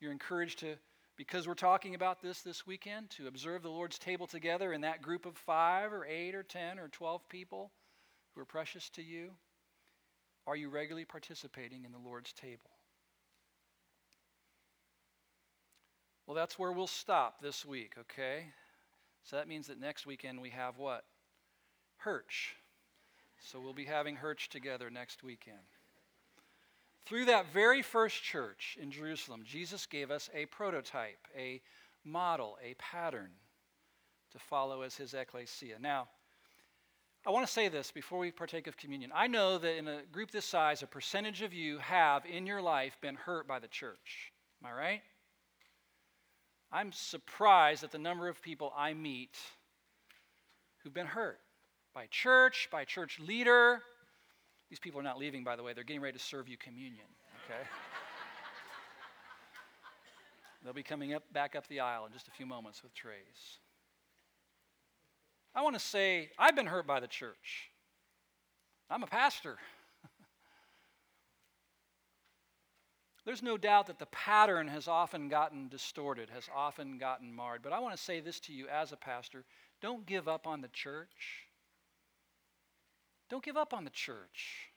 you're 0.00 0.12
encouraged 0.12 0.60
to, 0.60 0.76
because 1.16 1.46
we're 1.46 1.54
talking 1.54 1.94
about 1.94 2.22
this 2.22 2.42
this 2.42 2.66
weekend, 2.66 3.10
to 3.10 3.26
observe 3.26 3.62
the 3.62 3.70
Lord's 3.70 3.98
table 3.98 4.26
together 4.26 4.72
in 4.72 4.80
that 4.82 5.02
group 5.02 5.26
of 5.26 5.36
five 5.36 5.92
or 5.92 6.06
eight 6.06 6.34
or 6.34 6.42
10 6.42 6.78
or 6.78 6.88
12 6.88 7.28
people 7.28 7.70
who 8.34 8.40
are 8.40 8.46
precious 8.46 8.88
to 8.90 9.02
you. 9.02 9.30
Are 10.46 10.56
you 10.56 10.68
regularly 10.68 11.04
participating 11.04 11.84
in 11.84 11.92
the 11.92 11.98
Lord's 11.98 12.32
table? 12.32 12.70
Well, 16.26 16.36
that's 16.36 16.58
where 16.58 16.72
we'll 16.72 16.86
stop 16.86 17.42
this 17.42 17.64
week, 17.64 17.94
okay? 17.98 18.46
So 19.24 19.36
that 19.36 19.48
means 19.48 19.66
that 19.66 19.80
next 19.80 20.06
weekend 20.06 20.40
we 20.40 20.50
have 20.50 20.78
what? 20.78 21.04
church. 22.02 22.56
So 23.38 23.60
we'll 23.60 23.72
be 23.72 23.84
having 23.84 24.16
church 24.16 24.48
together 24.48 24.90
next 24.90 25.22
weekend. 25.22 25.58
Through 27.06 27.24
that 27.26 27.52
very 27.52 27.82
first 27.82 28.22
church 28.22 28.78
in 28.80 28.90
Jerusalem, 28.90 29.42
Jesus 29.44 29.86
gave 29.86 30.10
us 30.10 30.30
a 30.34 30.46
prototype, 30.46 31.26
a 31.36 31.60
model, 32.04 32.56
a 32.62 32.74
pattern 32.74 33.30
to 34.32 34.38
follow 34.38 34.82
as 34.82 34.96
his 34.96 35.14
ecclesia. 35.14 35.78
Now, 35.80 36.08
I 37.26 37.30
want 37.30 37.46
to 37.46 37.52
say 37.52 37.68
this 37.68 37.90
before 37.90 38.18
we 38.18 38.30
partake 38.30 38.66
of 38.66 38.76
communion. 38.76 39.12
I 39.14 39.26
know 39.26 39.58
that 39.58 39.76
in 39.76 39.88
a 39.88 40.02
group 40.10 40.30
this 40.30 40.46
size, 40.46 40.82
a 40.82 40.86
percentage 40.86 41.42
of 41.42 41.52
you 41.52 41.78
have 41.78 42.24
in 42.24 42.46
your 42.46 42.62
life 42.62 42.96
been 43.02 43.16
hurt 43.16 43.46
by 43.46 43.58
the 43.58 43.68
church. 43.68 44.32
Am 44.62 44.70
I 44.70 44.72
right? 44.72 45.02
I'm 46.72 46.92
surprised 46.92 47.84
at 47.84 47.90
the 47.90 47.98
number 47.98 48.28
of 48.28 48.40
people 48.40 48.72
I 48.76 48.94
meet 48.94 49.36
who've 50.78 50.94
been 50.94 51.06
hurt 51.06 51.40
by 51.92 52.06
church, 52.06 52.68
by 52.70 52.84
church 52.84 53.18
leader. 53.18 53.82
These 54.70 54.78
people 54.78 55.00
are 55.00 55.04
not 55.04 55.18
leaving, 55.18 55.42
by 55.42 55.56
the 55.56 55.62
way. 55.64 55.72
They're 55.72 55.84
getting 55.84 56.00
ready 56.00 56.16
to 56.16 56.24
serve 56.24 56.48
you 56.48 56.56
communion, 56.56 57.06
okay? 57.44 57.60
They'll 60.62 60.72
be 60.72 60.84
coming 60.84 61.12
up, 61.12 61.24
back 61.32 61.56
up 61.56 61.66
the 61.66 61.80
aisle 61.80 62.06
in 62.06 62.12
just 62.12 62.28
a 62.28 62.30
few 62.30 62.46
moments 62.46 62.82
with 62.82 62.94
trays. 62.94 63.58
I 65.54 65.62
want 65.62 65.74
to 65.74 65.80
say, 65.80 66.30
I've 66.38 66.54
been 66.54 66.66
hurt 66.66 66.86
by 66.86 67.00
the 67.00 67.08
church. 67.08 67.70
I'm 68.88 69.02
a 69.02 69.08
pastor. 69.08 69.56
There's 73.24 73.42
no 73.42 73.56
doubt 73.56 73.88
that 73.88 73.98
the 73.98 74.06
pattern 74.06 74.68
has 74.68 74.86
often 74.86 75.28
gotten 75.28 75.66
distorted, 75.68 76.30
has 76.30 76.48
often 76.54 76.98
gotten 76.98 77.34
marred. 77.34 77.62
But 77.62 77.72
I 77.72 77.80
want 77.80 77.96
to 77.96 78.02
say 78.02 78.20
this 78.20 78.38
to 78.40 78.52
you 78.52 78.68
as 78.68 78.92
a 78.92 78.96
pastor 78.96 79.44
don't 79.80 80.06
give 80.06 80.28
up 80.28 80.46
on 80.46 80.60
the 80.60 80.68
church. 80.68 81.48
Don't 83.30 83.44
give 83.44 83.56
up 83.56 83.72
on 83.72 83.84
the 83.84 83.90
church. 83.90 84.70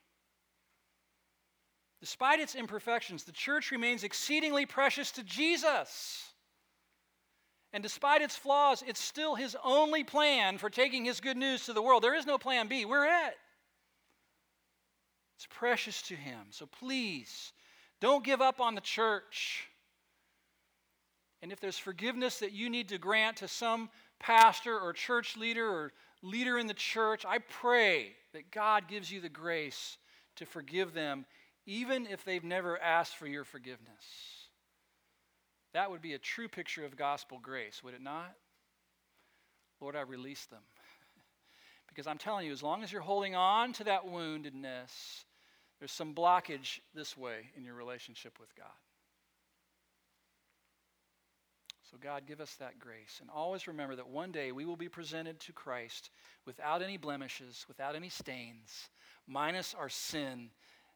Despite 2.00 2.40
its 2.40 2.54
imperfections, 2.54 3.24
the 3.24 3.32
church 3.32 3.72
remains 3.72 4.04
exceedingly 4.04 4.66
precious 4.66 5.12
to 5.14 5.24
Jesus. 5.24 6.34
And 7.72 7.82
despite 7.82 8.22
its 8.22 8.36
flaws, 8.36 8.84
it's 8.86 9.00
still 9.00 9.34
his 9.34 9.58
only 9.64 10.04
plan 10.04 10.60
for 10.60 10.70
taking 10.70 11.06
his 11.06 11.20
good 11.20 11.38
news 11.38 11.66
to 11.66 11.74
the 11.74 11.82
world. 11.82 12.04
There 12.04 12.14
is 12.14 12.28
no 12.28 12.38
plan 12.38 12.68
B. 12.68 12.86
We're 12.86 13.06
it. 13.06 13.36
It's 15.38 15.48
precious 15.50 16.02
to 16.04 16.16
him. 16.16 16.48
So 16.52 16.68
please, 16.68 17.54
don't 18.00 18.24
give 18.24 18.42
up 18.42 18.62
on 18.62 18.76
the 18.76 18.82
church. 18.82 19.68
And 21.42 21.52
if 21.52 21.60
there's 21.60 21.80
forgiveness 21.80 22.40
that 22.40 22.52
you 22.52 22.70
need 22.70 22.90
to 22.90 22.98
grant 23.00 23.38
to 23.38 23.48
some 23.48 23.90
pastor 24.20 24.78
or 24.78 24.94
church 24.94 25.36
leader 25.36 25.68
or 25.68 25.94
leader 26.22 26.60
in 26.60 26.68
the 26.68 26.74
church, 26.74 27.26
I 27.26 27.40
pray 27.40 28.14
that 28.34 28.52
God 28.52 28.88
gives 28.88 29.12
you 29.12 29.22
the 29.22 29.30
grace 29.30 29.98
to 30.36 30.46
forgive 30.46 30.94
them, 30.94 31.26
even 31.66 32.08
if 32.08 32.26
they've 32.26 32.44
never 32.44 32.80
asked 32.80 33.16
for 33.16 33.28
your 33.28 33.44
forgiveness. 33.44 34.04
That 35.74 35.90
would 35.90 36.02
be 36.02 36.14
a 36.14 36.20
true 36.20 36.48
picture 36.48 36.86
of 36.86 36.96
gospel 36.96 37.40
grace, 37.42 37.84
would 37.84 37.94
it 37.94 38.02
not? 38.02 38.34
Lord, 39.82 39.96
I 39.96 40.02
release 40.02 40.46
them. 40.46 40.62
because 41.88 42.08
I'm 42.08 42.18
telling 42.18 42.46
you, 42.46 42.52
as 42.52 42.64
long 42.64 42.84
as 42.84 42.92
you're 42.92 43.02
holding 43.02 43.36
on 43.36 43.74
to 43.74 43.84
that 43.86 44.06
woundedness, 44.06 45.24
there's 45.80 45.92
some 45.92 46.14
blockage 46.14 46.80
this 46.94 47.18
way 47.18 47.50
in 47.58 47.64
your 47.64 47.76
relationship 47.76 48.40
with 48.40 48.56
God. 48.56 48.68
So, 51.94 52.00
God, 52.02 52.24
give 52.26 52.42
us 52.42 52.56
that 52.56 52.80
grace. 52.80 53.20
And 53.22 53.30
always 53.30 53.68
remember 53.68 53.96
that 53.98 54.10
one 54.10 54.32
day 54.32 54.52
we 54.52 54.66
will 54.66 54.76
be 54.76 54.90
presented 54.90 55.40
to 55.42 55.54
Christ 55.54 56.10
without 56.44 56.82
any 56.82 56.98
blemishes, 56.98 57.66
without 57.68 57.96
any 57.96 58.10
stains, 58.10 58.90
minus 59.28 59.76
our 59.76 59.90
sin 59.90 60.50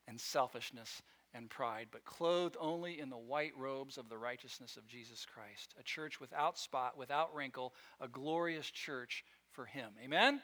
and 0.07 0.19
selfishness 0.19 1.03
and 1.35 1.51
pride, 1.51 1.89
but 1.91 2.03
clothed 2.03 2.57
only 2.59 2.99
in 2.99 3.11
the 3.11 3.17
white 3.17 3.51
robes 3.55 3.99
of 3.99 4.09
the 4.09 4.17
righteousness 4.17 4.75
of 4.75 4.87
Jesus 4.87 5.23
Christ. 5.23 5.75
A 5.79 5.83
church 5.83 6.19
without 6.19 6.57
spot, 6.57 6.97
without 6.97 7.35
wrinkle, 7.35 7.75
a 8.01 8.07
glorious 8.07 8.71
church 8.71 9.23
for 9.51 9.65
Him. 9.65 9.91
Amen? 10.03 10.41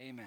Amen. 0.00 0.26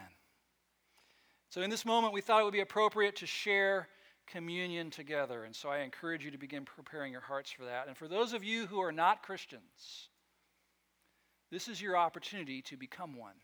So, 1.47 1.61
in 1.61 1.69
this 1.69 1.85
moment, 1.85 2.11
we 2.11 2.19
thought 2.19 2.41
it 2.41 2.43
would 2.43 2.51
be 2.51 2.59
appropriate 2.59 3.15
to 3.17 3.25
share 3.25 3.87
communion 4.31 4.89
together. 4.89 5.43
And 5.43 5.55
so, 5.55 5.69
I 5.69 5.79
encourage 5.79 6.23
you 6.23 6.31
to 6.31 6.37
begin 6.37 6.65
preparing 6.65 7.11
your 7.11 7.21
hearts 7.21 7.51
for 7.51 7.65
that. 7.65 7.87
And 7.87 7.97
for 7.97 8.07
those 8.07 8.33
of 8.33 8.43
you 8.43 8.67
who 8.67 8.81
are 8.81 8.91
not 8.91 9.23
Christians, 9.23 10.09
this 11.51 11.67
is 11.67 11.81
your 11.81 11.97
opportunity 11.97 12.61
to 12.63 12.77
become 12.77 13.17
one. 13.17 13.35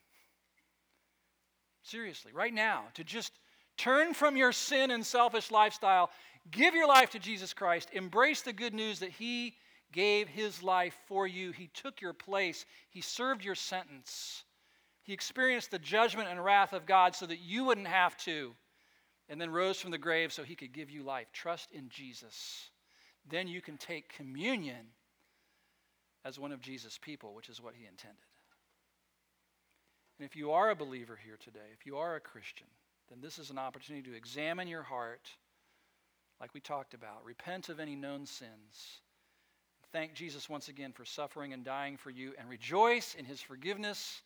Seriously, 1.84 2.32
right 2.34 2.54
now, 2.54 2.86
to 2.96 3.04
just 3.04 3.32
Turn 3.78 4.14
from 4.14 4.38
your 4.38 4.52
sin 4.52 4.92
and 4.92 5.06
selfish 5.06 5.52
lifestyle. 5.52 6.10
Give 6.52 6.76
your 6.76 6.88
life 6.88 7.10
to 7.12 7.20
Jesus 7.20 7.54
Christ. 7.54 7.90
Embrace 7.92 8.42
the 8.42 8.54
good 8.54 8.74
news 8.74 9.00
that 9.00 9.12
He 9.12 9.56
gave 9.92 10.28
His 10.28 10.64
life 10.64 10.96
for 11.08 11.28
you. 11.28 11.52
He 11.52 11.70
took 11.74 12.02
your 12.02 12.14
place. 12.14 12.66
He 12.90 13.02
served 13.02 13.44
your 13.44 13.56
sentence. 13.56 14.44
He 15.04 15.14
experienced 15.14 15.72
the 15.72 15.80
judgment 15.80 16.30
and 16.30 16.44
wrath 16.44 16.74
of 16.74 16.86
God 16.86 17.16
so 17.16 17.26
that 17.26 17.40
you 17.40 17.66
wouldn't 17.66 17.88
have 17.88 18.16
to, 18.18 18.54
and 19.30 19.42
then 19.42 19.50
rose 19.50 19.80
from 19.80 19.92
the 19.92 19.98
grave 19.98 20.32
so 20.32 20.44
He 20.44 20.56
could 20.56 20.74
give 20.74 20.90
you 20.90 21.04
life. 21.04 21.28
Trust 21.34 21.72
in 21.72 21.90
Jesus. 21.90 22.70
Then 23.28 23.48
you 23.48 23.62
can 23.62 23.78
take 23.78 24.14
communion 24.16 24.88
as 26.24 26.40
one 26.40 26.52
of 26.52 26.62
Jesus' 26.62 27.00
people, 27.02 27.34
which 27.34 27.50
is 27.50 27.62
what 27.62 27.76
He 27.76 27.86
intended. 27.86 28.18
And 30.20 30.26
if 30.26 30.36
you 30.36 30.52
are 30.52 30.70
a 30.70 30.76
believer 30.76 31.20
here 31.24 31.38
today, 31.44 31.72
if 31.74 31.86
you 31.86 31.98
are 31.98 32.16
a 32.16 32.22
Christian, 32.22 32.68
then 33.10 33.20
this 33.22 33.38
is 33.38 33.50
an 33.50 33.58
opportunity 33.58 34.10
to 34.10 34.16
examine 34.16 34.68
your 34.68 34.84
heart, 34.84 35.30
like 36.40 36.54
we 36.54 36.62
talked 36.62 36.94
about. 36.94 37.26
Repent 37.26 37.70
of 37.70 37.80
any 37.80 37.96
known 37.96 38.26
sins. 38.26 39.02
Thank 39.92 40.14
Jesus 40.14 40.50
once 40.50 40.68
again 40.68 40.92
for 40.92 41.06
suffering 41.06 41.54
and 41.54 41.64
dying 41.64 41.98
for 41.98 42.10
you, 42.10 42.34
and 42.38 42.50
rejoice 42.50 43.16
in 43.16 43.26
his 43.26 43.42
forgiveness, 43.42 44.22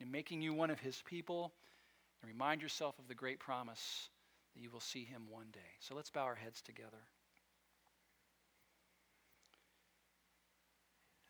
in 0.00 0.10
making 0.10 0.42
you 0.42 0.54
one 0.54 0.70
of 0.70 0.80
his 0.80 1.02
people, 1.06 1.52
and 2.22 2.30
remind 2.30 2.62
yourself 2.62 2.98
of 2.98 3.08
the 3.08 3.14
great 3.14 3.38
promise 3.38 4.08
that 4.58 4.62
you 4.62 4.70
will 4.70 4.80
see 4.80 5.04
him 5.04 5.22
one 5.30 5.46
day. 5.52 5.60
So 5.78 5.94
let's 5.94 6.10
bow 6.10 6.24
our 6.24 6.34
heads 6.34 6.60
together. 6.60 6.98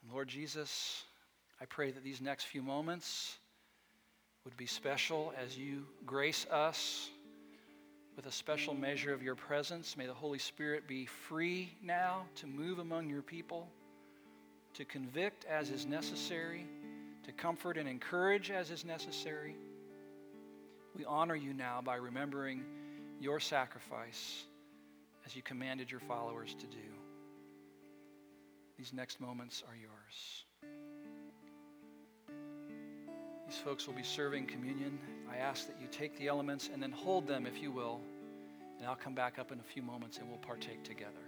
And 0.03 0.11
Lord 0.11 0.29
Jesus, 0.29 1.05
I 1.61 1.67
pray 1.67 1.91
that 1.91 2.03
these 2.03 2.23
next 2.23 2.45
few 2.45 2.63
moments, 2.63 3.37
would 4.49 4.57
be 4.57 4.65
special 4.65 5.35
as 5.45 5.59
you 5.59 5.85
grace 6.07 6.47
us 6.51 7.11
with 8.17 8.25
a 8.25 8.33
special 8.33 8.73
measure 8.73 9.13
of 9.13 9.23
your 9.23 9.35
presence. 9.35 9.95
May 9.95 10.07
the 10.07 10.15
Holy 10.15 10.39
Spirit 10.39 10.89
be 10.89 11.05
free 11.05 11.75
now 11.83 12.23
to 12.37 12.47
move 12.47 12.79
among 12.79 13.11
your 13.11 13.21
people, 13.21 13.69
to 14.73 14.87
convict 14.87 15.45
as 15.45 15.69
is 15.69 15.85
necessary, 15.85 16.65
to 17.25 17.33
comfort 17.33 17.77
and 17.77 17.87
encourage 17.87 18.51
as 18.51 18.71
is 18.71 18.87
necessary. 18.87 19.55
We 20.97 21.05
honor 21.05 21.37
you 21.37 21.53
now 21.53 21.83
by 21.85 21.97
remembering 21.97 22.65
your 23.21 23.41
sacrifice 23.41 24.45
as 25.27 25.35
you 25.35 25.43
commanded 25.43 25.91
your 25.91 26.01
followers 26.01 26.55
to 26.55 26.67
do. 26.67 26.79
These 28.77 28.93
next 28.93 29.21
moments 29.21 29.63
are 29.69 29.77
yours. 29.77 30.45
These 33.47 33.59
folks 33.59 33.87
will 33.87 33.95
be 33.95 34.03
serving 34.03 34.47
communion. 34.47 34.99
I 35.31 35.39
ask 35.39 35.67
that 35.67 35.77
you 35.81 35.89
take 35.91 36.17
the 36.19 36.29
elements 36.29 36.71
and 36.73 36.83
then 36.83 36.93
hold 36.93 37.27
them, 37.27 37.47
if 37.47 37.61
you 37.61 37.73
will, 37.73 38.01
And 38.79 38.87
I'll 38.87 38.97
come 38.97 39.15
back 39.15 39.39
up 39.39 39.51
in 39.51 39.59
a 39.59 39.63
few 39.63 39.83
moments 39.83 40.19
and 40.19 40.29
we'll 40.29 40.39
partake 40.39 40.85
together. 40.85 41.28